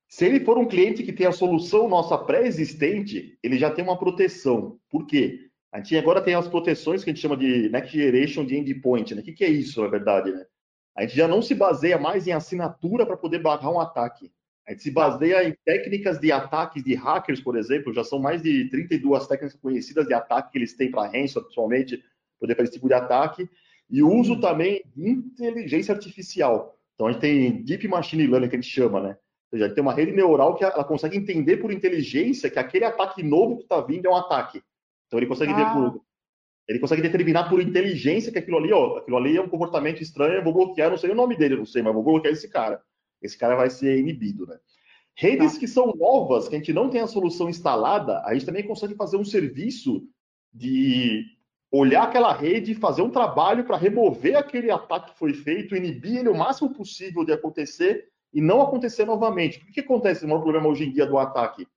Se 0.10 0.25
ele 0.25 0.39
for 0.39 0.58
um 0.58 0.68
cliente 0.68 1.04
que 1.04 1.13
tem 1.13 1.28
a 1.28 1.32
solução 1.32 1.88
nossa 1.88 2.18
pré-existente, 2.18 3.38
ele 3.44 3.60
já 3.60 3.70
tem 3.70 3.84
uma 3.84 3.98
proteção. 3.98 4.80
Por 4.89 5.06
quê? 5.06 5.51
A 5.72 5.78
gente 5.78 5.96
agora 5.96 6.20
tem 6.20 6.34
as 6.34 6.48
proteções 6.48 7.04
que 7.04 7.12
a 7.12 7.13
gente 7.13 7.22
chama 7.22 7.38
de 7.38 7.70
Next 7.70 7.96
Generation 7.96 8.44
de 8.44 8.58
Endpoint. 8.58 9.13
Né? 9.13 9.22
O 9.22 9.24
que, 9.24 9.34
que 9.34 9.46
é 9.46 9.50
isso, 9.50 9.80
na 9.84 9.88
verdade? 9.88 10.32
Né? 10.32 10.44
A 10.98 11.04
gente 11.04 11.16
já 11.16 11.28
não 11.28 11.44
se 11.44 11.54
baseia 11.54 12.00
mais 12.00 12.25
em 12.25 12.32
assinatura 12.32 13.06
para 13.06 13.16
poder 13.16 13.38
barrar 13.38 13.72
um 13.72 13.80
ataque. 13.80 14.32
A 14.68 14.72
gente 14.72 14.82
se 14.82 14.89
baseia 14.89 15.48
em 15.48 15.56
técnicas 15.63 16.20
de 16.20 16.32
ataques 16.32 16.84
de 16.84 16.96
hackers, 16.96 17.39
por 17.39 17.56
exemplo, 17.56 17.94
já 17.94 18.04
são 18.04 18.18
mais 18.18 18.42
de 18.42 18.68
32 18.68 19.28
técnicas 19.28 19.60
conhecidas 19.62 20.08
de 20.08 20.13
ataque 20.16 20.51
que 20.51 20.58
eles 20.58 20.75
têm 20.75 20.89
para 20.89 21.06
ransomware, 21.06 21.44
principalmente, 21.44 22.04
poder 22.39 22.56
fazer 22.56 22.70
esse 22.70 22.74
tipo 22.74 22.88
de 22.88 22.96
ataque, 22.96 23.48
e 23.88 24.01
uso 24.01 24.39
também 24.42 24.82
de 24.96 25.08
inteligência 25.08 25.94
artificial. 25.94 26.75
Então, 26.96 27.06
a 27.06 27.12
gente 27.12 27.22
tem 27.22 27.63
Deep 27.63 27.88
Machine 27.88 28.25
Learning, 28.25 28.50
que 28.50 28.56
a 28.56 28.60
gente 28.60 28.72
chama, 28.72 29.01
né? 29.01 29.18
Ou 29.51 29.58
seja, 29.58 29.74
tem 29.74 29.82
uma 29.82 29.94
rede 29.94 30.12
neural 30.12 30.56
que 30.56 30.63
ela 30.63 30.84
consegue 30.84 31.18
entender 31.18 31.58
por 31.58 31.72
inteligência 31.72 32.50
que 32.50 32.60
aquele 32.60 32.86
ataque 32.86 33.24
novo 33.24 33.58
que 33.58 33.63
está 33.63 33.82
vindo 33.82 34.06
é 34.06 34.10
um 34.10 34.15
ataque. 34.15 34.62
Então, 35.08 35.20
ele 35.20 35.27
consegue 35.27 35.51
ah. 35.53 35.74
por, 35.74 36.01
ele 36.68 36.79
consegue 36.79 37.01
determinar 37.01 37.50
por 37.50 37.62
inteligência 37.62 38.32
que 38.32 38.38
aquilo 38.38 38.58
ali, 38.58 38.72
ó, 38.72 38.98
aquilo 38.98 39.18
ali 39.18 39.38
é 39.38 39.41
um 39.41 39.50
comportamento 39.50 40.01
estranho, 40.01 40.36
eu 40.36 40.44
vou 40.44 40.53
bloquear, 40.53 40.89
não 40.89 40.98
sei 40.98 41.10
o 41.10 41.15
nome 41.15 41.36
dele, 41.36 41.56
não 41.56 41.65
sei, 41.65 41.82
mas 41.82 41.94
vou 41.94 42.03
bloquear 42.03 42.34
esse 42.34 42.48
cara 42.48 42.82
esse 43.22 43.38
cara 43.38 43.56
vai 43.56 43.70
ser 43.70 44.00
inibido, 44.00 44.46
né? 44.46 44.58
Redes 45.15 45.53
tá. 45.53 45.60
que 45.60 45.68
são 45.68 45.94
novas, 45.96 46.48
que 46.48 46.56
a 46.56 46.58
gente 46.58 46.72
não 46.72 46.89
tem 46.89 47.01
a 47.01 47.08
solução 47.08 47.50
instalada, 47.50 48.22
a 48.24 48.34
gente 48.34 48.46
também 48.46 48.65
consegue 48.65 48.96
fazer 48.96 49.18
um 49.18 49.25
serviço 49.25 50.08
de 50.53 51.25
olhar 51.72 52.03
aquela 52.03 52.34
rede, 52.34 52.74
fazer 52.74 53.01
um 53.01 53.12
trabalho 53.12 53.65
para 53.65 53.77
remover 53.77 54.38
aquele 54.38 54.72
ataque 54.72 55.12
que 55.12 55.20
foi 55.20 55.34
feito, 55.34 55.75
inibir 55.75 56.20
ele 56.20 56.29
o 56.29 56.38
máximo 56.38 56.74
possível 56.74 57.25
de 57.25 57.34
acontecer 57.34 58.08
e 58.34 58.42
não 58.42 58.62
acontecer 58.62 59.06
novamente. 59.06 59.60
O 59.60 59.72
que, 59.72 59.80
acontece 59.80 60.26
no 60.26 60.42
problema 60.42 60.68
hoje 60.68 60.86
em 60.86 60.92
dia 60.92 61.06
do 61.06 61.18
ataque? 61.18 61.68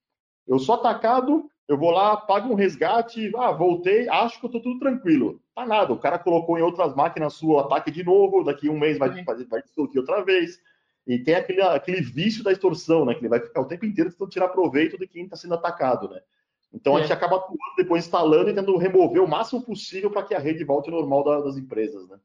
Eu 0.47 0.59
sou 0.59 0.75
atacado, 0.75 1.49
eu 1.69 1.79
vou 1.79 1.91
lá, 1.91 2.17
pago 2.17 2.53
um 2.53 2.55
resgate, 2.55 3.33
ah, 3.37 3.53
voltei, 3.53 4.09
acho 4.09 4.39
que 4.39 4.47
eu 4.47 4.49
estou 4.49 4.63
tudo 4.63 4.79
tranquilo. 4.79 5.41
Tá 5.55 5.65
nada, 5.65 5.93
o 5.93 5.99
cara 5.99 6.19
colocou 6.19 6.59
em 6.59 6.63
outras 6.63 6.95
máquinas 6.95 7.43
o 7.43 7.59
ataque 7.59 7.91
de 7.91 8.05
novo, 8.05 8.45
daqui 8.45 8.69
um 8.69 8.79
mês 8.79 8.99
vai, 8.99 9.11
vai, 9.25 9.45
vai 9.45 9.63
outra 9.97 10.23
vez. 10.25 10.61
E 11.07 11.19
tem 11.19 11.35
aquele, 11.35 11.63
aquele 11.63 12.01
vício 12.01 12.45
da 12.45 12.53
extorsão, 12.53 13.05
né? 13.05 13.15
Que 13.15 13.21
ele 13.21 13.29
vai 13.29 13.41
ficar 13.41 13.61
o 13.61 13.67
tempo 13.67 13.85
inteiro 13.85 14.11
tentando 14.11 14.31
tirar 14.31 14.49
proveito 14.49 14.97
de 14.97 15.07
quem 15.07 15.25
está 15.25 15.37
sendo 15.37 15.55
atacado, 15.55 16.09
né? 16.09 16.21
Então 16.73 16.97
é. 16.97 16.99
a 16.99 17.03
gente 17.03 17.13
acaba 17.13 17.37
atuando, 17.37 17.59
depois 17.77 18.05
instalando 18.05 18.51
e 18.51 18.55
tentando 18.55 18.77
remover 18.77 19.23
o 19.23 19.29
máximo 19.29 19.63
possível 19.63 20.11
para 20.11 20.23
que 20.23 20.35
a 20.35 20.39
rede 20.39 20.65
volte 20.65 20.89
ao 20.91 20.97
normal 20.97 21.25
da, 21.25 21.41
das 21.41 21.57
empresas, 21.57 22.09
né? 22.09 22.19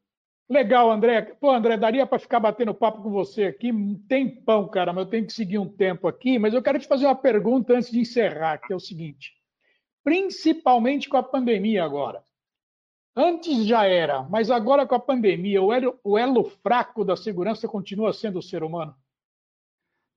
Legal, 0.48 0.90
André. 0.90 1.22
Pô, 1.22 1.50
André, 1.50 1.76
daria 1.76 2.06
para 2.06 2.18
ficar 2.18 2.40
batendo 2.40 2.74
papo 2.74 3.02
com 3.02 3.10
você 3.10 3.44
aqui 3.44 3.70
tem 4.08 4.28
pão, 4.28 4.66
cara, 4.66 4.92
mas 4.92 5.04
eu 5.04 5.10
tenho 5.10 5.26
que 5.26 5.32
seguir 5.32 5.58
um 5.58 5.68
tempo 5.68 6.08
aqui. 6.08 6.38
Mas 6.38 6.54
eu 6.54 6.62
quero 6.62 6.78
te 6.78 6.88
fazer 6.88 7.04
uma 7.06 7.14
pergunta 7.14 7.74
antes 7.74 7.90
de 7.90 8.00
encerrar, 8.00 8.58
que 8.58 8.72
é 8.72 8.76
o 8.76 8.80
seguinte: 8.80 9.34
principalmente 10.02 11.08
com 11.08 11.18
a 11.18 11.22
pandemia 11.22 11.84
agora, 11.84 12.24
Antes 13.20 13.66
já 13.66 13.84
era, 13.84 14.22
mas 14.22 14.48
agora 14.48 14.86
com 14.86 14.94
a 14.94 15.00
pandemia, 15.00 15.60
o 15.60 15.72
elo, 15.72 15.98
o 16.04 16.16
elo 16.16 16.44
fraco 16.62 17.04
da 17.04 17.16
segurança 17.16 17.66
continua 17.66 18.12
sendo 18.12 18.38
o 18.38 18.42
ser 18.42 18.62
humano? 18.62 18.94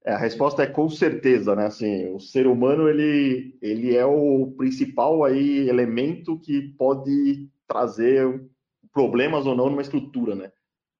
É, 0.06 0.14
a 0.14 0.20
resposta 0.20 0.62
é 0.62 0.68
com 0.68 0.88
certeza, 0.88 1.56
né? 1.56 1.66
Assim, 1.66 2.14
o 2.14 2.20
ser 2.20 2.46
humano 2.46 2.88
ele, 2.88 3.58
ele 3.60 3.96
é 3.96 4.06
o 4.06 4.54
principal 4.56 5.24
aí 5.24 5.68
elemento 5.68 6.38
que 6.38 6.62
pode 6.78 7.50
trazer 7.68 8.48
problemas 8.92 9.46
ou 9.46 9.56
não 9.56 9.70
numa 9.70 9.82
estrutura, 9.82 10.36
né? 10.36 10.52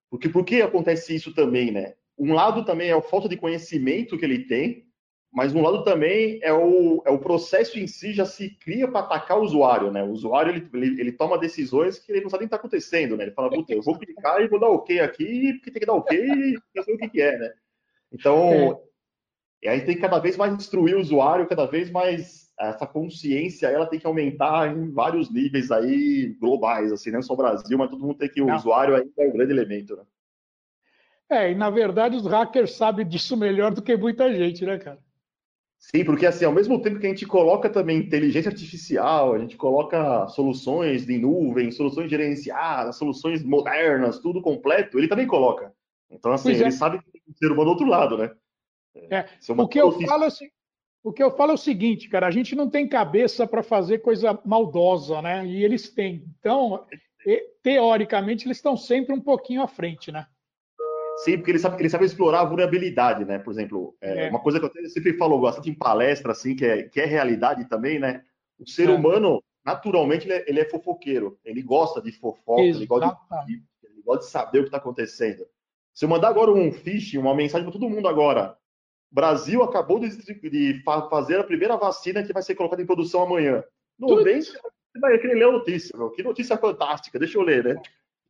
Porque 0.10 0.30
por 0.30 0.44
que 0.44 0.62
acontece 0.62 1.16
isso 1.16 1.34
também, 1.34 1.72
né? 1.72 1.94
Um 2.18 2.34
lado 2.34 2.64
também 2.66 2.90
é 2.90 2.94
a 2.94 3.02
falta 3.02 3.28
de 3.28 3.38
conhecimento 3.38 4.18
que 4.18 4.26
ele 4.26 4.46
tem, 4.46 4.86
mas 5.32 5.56
um 5.56 5.62
lado 5.62 5.84
também 5.86 6.40
é 6.44 6.52
o, 6.52 7.02
é 7.06 7.10
o 7.10 7.20
processo 7.20 7.80
em 7.80 7.88
si 7.88 8.12
já 8.12 8.26
se 8.26 8.50
cria 8.50 8.88
para 8.88 9.00
atacar 9.00 9.40
o 9.40 9.44
usuário, 9.44 9.90
né? 9.90 10.04
O 10.04 10.12
usuário 10.12 10.52
ele, 10.52 10.70
ele, 10.74 11.02
ele, 11.02 11.12
toma 11.14 11.38
decisões 11.38 11.98
que 11.98 12.12
ele 12.12 12.22
não 12.22 12.30
sabe 12.30 12.42
nem 12.42 12.48
o 12.48 12.50
que 12.50 12.56
está 12.56 12.58
acontecendo, 12.58 13.16
né? 13.16 13.24
Ele 13.24 13.32
fala, 13.32 13.50
puta, 13.50 13.74
eu 13.74 13.82
vou 13.82 13.98
clicar 13.98 14.42
e 14.42 14.48
vou 14.50 14.60
dar 14.60 14.68
OK 14.68 15.00
aqui, 15.00 15.54
porque 15.54 15.72
tem 15.72 15.80
que 15.80 15.86
dar 15.86 15.94
OK 15.94 16.18
e 16.18 16.58
eu 16.76 16.84
sei 16.84 16.96
o 16.96 16.98
que, 16.98 17.10
que 17.10 17.22
é, 17.22 17.38
né? 17.38 17.54
Então, 18.12 18.82
é. 19.64 19.70
aí 19.70 19.86
tem 19.86 19.96
que 19.96 20.02
cada 20.02 20.20
vez 20.20 20.36
mais 20.36 20.54
instruir 20.54 20.98
o 20.98 21.00
usuário, 21.00 21.48
cada 21.48 21.66
vez 21.66 21.90
mais 21.90 22.41
essa 22.70 22.86
consciência, 22.86 23.68
ela 23.68 23.86
tem 23.86 24.00
que 24.00 24.08
aumentar 24.08 24.76
em 24.76 24.92
vários 24.92 25.32
níveis 25.32 25.72
aí 25.72 26.36
globais, 26.40 26.92
assim, 26.92 27.12
não 27.12 27.22
só 27.22 27.34
o 27.34 27.38
Brasil, 27.38 27.78
mas 27.78 27.90
todo 27.90 28.06
mundo 28.06 28.18
tem 28.18 28.30
que 28.30 28.42
o 28.42 28.48
não. 28.48 28.56
usuário 28.56 28.96
ainda 28.96 29.12
é 29.18 29.28
o 29.28 29.34
grande 29.34 29.52
elemento, 29.52 29.96
né? 29.96 30.04
É, 31.30 31.52
e 31.52 31.56
na 31.56 31.70
verdade 31.70 32.18
os 32.18 32.26
hackers 32.26 32.74
sabem 32.74 33.08
disso 33.08 33.38
melhor 33.38 33.74
do 33.74 33.82
que 33.82 33.96
muita 33.96 34.34
gente, 34.34 34.66
né, 34.66 34.78
cara? 34.78 35.00
Sim, 35.80 36.06
porque 36.06 36.28
assim, 36.28 36.46
ao 36.46 36.52
mesmo 36.52 36.80
tempo 36.80 37.00
que 37.00 37.08
a 37.08 37.10
gente 37.10 37.26
coloca 37.26 37.68
também 37.70 37.98
inteligência 37.98 38.50
artificial, 38.50 39.34
a 39.34 39.40
gente 39.40 39.58
coloca 39.58 40.28
soluções 40.28 41.06
de 41.06 41.18
nuvem, 41.18 41.72
soluções 41.72 42.10
gerenciadas, 42.10 42.98
soluções 42.98 43.44
modernas, 43.44 44.20
tudo 44.20 44.42
completo, 44.42 45.00
ele 45.00 45.08
também 45.08 45.26
coloca. 45.26 45.74
Então, 46.12 46.32
assim, 46.34 46.52
é. 46.52 46.56
ele 46.56 46.72
sabe 46.72 47.00
que 47.00 47.12
tem 47.12 47.22
um 47.28 47.34
ser 47.34 47.48
humano 47.48 47.64
do 47.64 47.70
outro 47.72 47.88
lado, 47.88 48.18
né? 48.18 48.32
É. 48.94 49.18
é 49.20 49.26
o, 49.58 49.68
que 49.68 49.80
eu 49.80 49.92
falo 50.02 50.26
é, 50.26 50.28
o 51.04 51.12
que 51.12 51.24
eu 51.24 51.32
falo 51.32 51.52
é 51.52 51.56
o 51.56 51.58
seguinte, 51.58 52.08
cara, 52.08 52.28
a 52.28 52.32
gente 52.32 52.56
não 52.56 52.70
tem 52.70 52.88
cabeça 52.88 53.48
para 53.48 53.64
fazer 53.64 54.00
coisa 54.00 54.40
maldosa, 54.46 55.22
né? 55.22 55.46
E 55.46 55.64
eles 55.64 55.90
têm. 55.90 56.24
Então, 56.40 56.86
teoricamente, 57.64 58.46
eles 58.46 58.58
estão 58.58 58.78
sempre 58.78 59.14
um 59.14 59.22
pouquinho 59.22 59.62
à 59.62 59.68
frente, 59.68 60.12
né? 60.12 60.28
Sim, 61.24 61.38
porque 61.38 61.52
ele 61.52 61.60
sabe, 61.60 61.82
ele 61.82 61.90
sabe 61.90 62.06
explorar 62.06 62.42
a 62.42 62.46
vulnerabilidade, 62.46 63.26
né? 63.26 63.40
Por 63.40 63.52
exemplo, 63.52 63.96
é, 64.02 64.28
é. 64.28 64.30
uma 64.30 64.40
coisa 64.40 64.60
que 64.60 64.66
eu 64.66 64.90
sempre 64.90 65.18
falo 65.18 65.40
bastante 65.40 65.70
em 65.70 65.74
palestra, 65.74 66.32
assim, 66.32 66.56
que 66.56 66.66
é, 66.66 66.84
que 66.84 67.00
é 67.00 67.06
realidade 67.06 67.66
também, 67.66 68.00
né? 68.00 68.24
O 68.60 68.68
ser 68.68 68.90
é. 68.90 68.92
humano, 68.92 69.44
naturalmente, 69.66 70.28
ele 70.28 70.34
é, 70.34 70.46
ele 70.48 70.60
é, 70.60 70.66
fofoqueiro. 70.66 71.40
Ele 71.44 71.62
gosta 71.62 72.02
de 72.02 72.12
fofoca, 72.12 72.62
ele 72.62 72.86
gosta 72.86 73.18
de, 73.46 73.64
ele 73.84 74.02
gosta 74.04 74.26
de 74.26 74.32
saber 74.32 74.60
o 74.60 74.62
que 74.64 74.68
está 74.68 74.78
acontecendo. 74.78 75.46
Se 75.94 76.06
eu 76.06 76.10
mandar 76.10 76.30
agora 76.30 76.52
um 76.52 76.72
phishing, 76.72 77.18
uma 77.18 77.36
mensagem 77.36 77.66
para 77.66 77.74
todo 77.74 77.90
mundo 77.90 78.08
agora, 78.08 78.58
Brasil 79.12 79.62
acabou 79.62 80.00
de, 80.00 80.10
de, 80.10 80.84
fazer 80.84 81.40
a 81.40 81.44
primeira 81.44 81.76
vacina 81.76 82.24
que 82.24 82.32
vai 82.32 82.42
ser 82.42 82.56
colocada 82.56 82.82
em 82.82 82.86
produção 82.86 83.22
amanhã. 83.22 83.64
Não 84.00 84.24
vem, 84.24 84.42
você 84.42 84.58
vai 85.00 85.18
querer 85.20 85.36
ler 85.36 85.50
a 85.50 85.52
notícia, 85.52 85.98
meu. 85.98 86.10
Que 86.12 86.24
notícia 86.24 86.58
fantástica, 86.58 87.20
deixa 87.20 87.38
eu 87.38 87.42
ler, 87.42 87.64
né? 87.64 87.82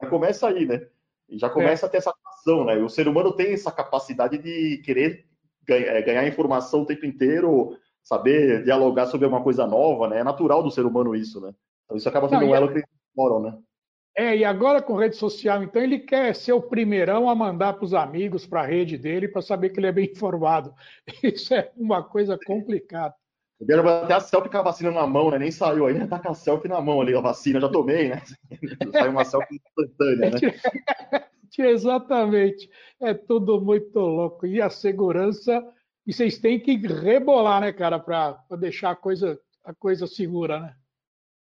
Já 0.01 0.09
começa 0.09 0.47
aí, 0.47 0.65
né? 0.65 0.87
E 1.29 1.37
já 1.37 1.49
começa 1.49 1.85
é. 1.85 1.87
a 1.87 1.89
ter 1.89 1.97
essa 1.97 2.13
ação, 2.25 2.65
né? 2.65 2.77
O 2.77 2.89
ser 2.89 3.07
humano 3.07 3.31
tem 3.31 3.53
essa 3.53 3.71
capacidade 3.71 4.37
de 4.39 4.79
querer 4.79 5.25
ganhar, 5.63 5.95
é, 5.95 6.01
ganhar 6.01 6.27
informação 6.27 6.81
o 6.81 6.85
tempo 6.85 7.05
inteiro, 7.05 7.77
saber 8.03 8.63
dialogar 8.63 9.05
sobre 9.05 9.25
alguma 9.25 9.43
coisa 9.43 9.67
nova, 9.67 10.07
né? 10.07 10.19
É 10.19 10.23
natural 10.23 10.63
do 10.63 10.71
ser 10.71 10.85
humano 10.85 11.15
isso, 11.15 11.39
né? 11.39 11.53
Então 11.85 11.95
isso 11.95 12.09
acaba 12.09 12.27
sendo 12.27 12.41
Não, 12.41 12.49
um 12.49 12.55
elo 12.55 12.67
que 12.69 12.79
eles 12.79 12.89
moram, 13.15 13.39
né? 13.39 13.57
É, 14.15 14.35
e 14.35 14.43
agora 14.43 14.81
com 14.81 14.95
rede 14.95 15.15
social, 15.15 15.63
então 15.63 15.81
ele 15.81 15.99
quer 15.99 16.35
ser 16.35 16.51
o 16.51 16.61
primeirão 16.61 17.29
a 17.29 17.35
mandar 17.35 17.73
para 17.73 17.85
os 17.85 17.93
amigos, 17.93 18.45
para 18.45 18.61
a 18.61 18.65
rede 18.65 18.97
dele, 18.97 19.27
para 19.27 19.41
saber 19.41 19.69
que 19.69 19.79
ele 19.79 19.87
é 19.87 19.91
bem 19.91 20.09
informado. 20.11 20.73
Isso 21.23 21.53
é 21.53 21.71
uma 21.77 22.03
coisa 22.03 22.37
complicada. 22.45 23.15
Eu 23.67 23.87
até 23.87 24.15
a 24.15 24.19
selfie 24.19 24.49
com 24.49 24.57
a 24.57 24.63
vacina 24.63 24.91
na 24.91 25.05
mão, 25.05 25.29
né? 25.29 25.37
Nem 25.37 25.51
saiu 25.51 25.85
ainda, 25.85 26.07
tá 26.07 26.19
com 26.19 26.31
a 26.31 26.33
selfie 26.33 26.67
na 26.67 26.81
mão 26.81 26.99
ali, 26.99 27.15
a 27.15 27.21
vacina, 27.21 27.61
já 27.61 27.69
tomei, 27.69 28.09
né? 28.09 28.21
Saiu 28.91 29.11
uma 29.11 29.23
selfie 29.23 29.61
instantânea, 29.67 30.31
né? 30.31 31.29
Exatamente. 31.69 32.69
É 32.99 33.13
tudo 33.13 33.61
muito 33.61 33.99
louco. 33.99 34.47
E 34.47 34.59
a 34.59 34.69
segurança, 34.69 35.63
e 36.07 36.13
vocês 36.13 36.39
têm 36.39 36.59
que 36.59 36.75
rebolar, 36.75 37.61
né, 37.61 37.71
cara, 37.71 37.99
para 37.99 38.43
deixar 38.59 38.91
a 38.91 38.95
coisa, 38.95 39.39
a 39.63 39.73
coisa 39.73 40.07
segura, 40.07 40.59
né? 40.59 40.75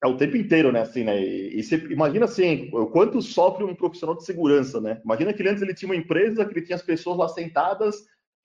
É 0.04 0.08
o 0.08 0.18
tempo 0.18 0.38
inteiro, 0.38 0.72
né? 0.72 0.82
Assim, 0.82 1.04
né? 1.04 1.20
E, 1.20 1.60
e 1.60 1.64
você 1.64 1.76
imagina 1.90 2.26
assim, 2.26 2.70
o 2.74 2.88
quanto 2.88 3.22
sofre 3.22 3.64
um 3.64 3.76
profissional 3.76 4.16
de 4.16 4.24
segurança, 4.24 4.80
né? 4.80 5.02
Imagina 5.04 5.34
que 5.34 5.48
antes 5.48 5.62
ele 5.62 5.74
tinha 5.74 5.90
uma 5.90 5.96
empresa, 5.96 6.46
que 6.46 6.54
ele 6.54 6.66
tinha 6.66 6.76
as 6.76 6.84
pessoas 6.84 7.18
lá 7.18 7.28
sentadas, 7.28 7.96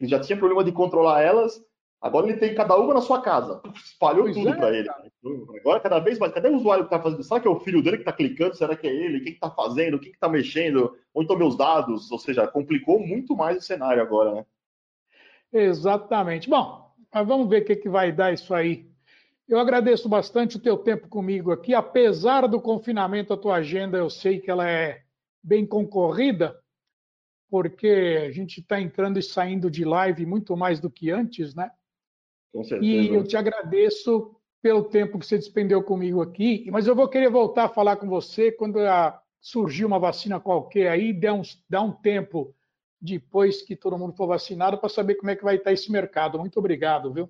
ele 0.00 0.08
já 0.08 0.18
tinha 0.18 0.38
problema 0.38 0.64
de 0.64 0.72
controlar 0.72 1.20
elas, 1.20 1.60
Agora 2.02 2.26
ele 2.26 2.36
tem 2.36 2.52
cada 2.52 2.76
uma 2.76 2.94
na 2.94 3.00
sua 3.00 3.22
casa. 3.22 3.62
Espalhou 3.76 4.24
pois 4.24 4.34
tudo 4.36 4.48
é, 4.48 4.56
para 4.56 4.76
ele. 4.76 4.88
Agora, 5.60 5.78
cada 5.78 6.00
vez 6.00 6.18
mais, 6.18 6.32
cadê 6.32 6.48
o 6.48 6.56
usuário 6.56 6.84
que 6.84 6.92
está 6.92 7.00
fazendo? 7.00 7.22
Será 7.22 7.38
que 7.38 7.46
é 7.46 7.50
o 7.50 7.60
filho 7.60 7.80
dele 7.80 7.98
que 7.98 8.02
está 8.02 8.12
clicando? 8.12 8.56
Será 8.56 8.74
que 8.74 8.88
é 8.88 8.92
ele? 8.92 9.20
Quem 9.20 9.34
está 9.34 9.48
fazendo? 9.48 10.00
Quem 10.00 10.10
está 10.10 10.28
mexendo? 10.28 10.96
Onde 11.14 11.26
estão 11.26 11.38
meus 11.38 11.56
dados? 11.56 12.10
Ou 12.10 12.18
seja, 12.18 12.48
complicou 12.48 12.98
muito 12.98 13.36
mais 13.36 13.58
o 13.58 13.60
cenário 13.60 14.02
agora, 14.02 14.34
né? 14.34 14.46
Exatamente. 15.52 16.50
Bom, 16.50 16.92
mas 17.14 17.28
vamos 17.28 17.48
ver 17.48 17.62
o 17.62 17.64
que, 17.64 17.76
que 17.76 17.88
vai 17.88 18.10
dar 18.10 18.32
isso 18.32 18.52
aí. 18.52 18.90
Eu 19.48 19.58
agradeço 19.58 20.08
bastante 20.08 20.56
o 20.56 20.60
teu 20.60 20.78
tempo 20.78 21.08
comigo 21.08 21.50
aqui. 21.50 21.74
Apesar 21.74 22.46
do 22.46 22.60
confinamento, 22.60 23.32
a 23.32 23.36
tua 23.36 23.56
agenda, 23.56 23.98
eu 23.98 24.08
sei 24.08 24.38
que 24.38 24.50
ela 24.50 24.68
é 24.68 25.02
bem 25.42 25.66
concorrida, 25.66 26.58
porque 27.50 28.24
a 28.26 28.30
gente 28.30 28.60
está 28.60 28.80
entrando 28.80 29.18
e 29.18 29.22
saindo 29.22 29.70
de 29.70 29.84
live 29.84 30.24
muito 30.24 30.56
mais 30.56 30.80
do 30.80 30.88
que 30.88 31.10
antes, 31.10 31.54
né? 31.54 31.70
Com 32.52 32.62
certeza. 32.62 32.90
E 32.90 33.08
eu 33.08 33.24
te 33.24 33.36
agradeço 33.36 34.34
pelo 34.62 34.84
tempo 34.84 35.18
que 35.18 35.26
você 35.26 35.36
despendeu 35.36 35.82
comigo 35.82 36.22
aqui, 36.22 36.70
mas 36.70 36.86
eu 36.86 36.94
vou 36.94 37.08
querer 37.08 37.28
voltar 37.28 37.64
a 37.64 37.68
falar 37.68 37.96
com 37.96 38.08
você 38.08 38.52
quando 38.52 38.78
surgir 39.40 39.84
uma 39.84 39.98
vacina 39.98 40.38
qualquer 40.38 40.88
aí, 40.88 41.12
dá 41.12 41.34
um, 41.34 41.42
dá 41.68 41.82
um 41.82 41.90
tempo 41.90 42.54
depois 43.00 43.60
que 43.60 43.74
todo 43.74 43.98
mundo 43.98 44.14
for 44.14 44.28
vacinado 44.28 44.78
para 44.78 44.88
saber 44.88 45.16
como 45.16 45.30
é 45.30 45.36
que 45.36 45.42
vai 45.42 45.56
estar 45.56 45.72
esse 45.72 45.90
mercado. 45.90 46.38
Muito 46.38 46.56
obrigado, 46.60 47.12
viu? 47.12 47.28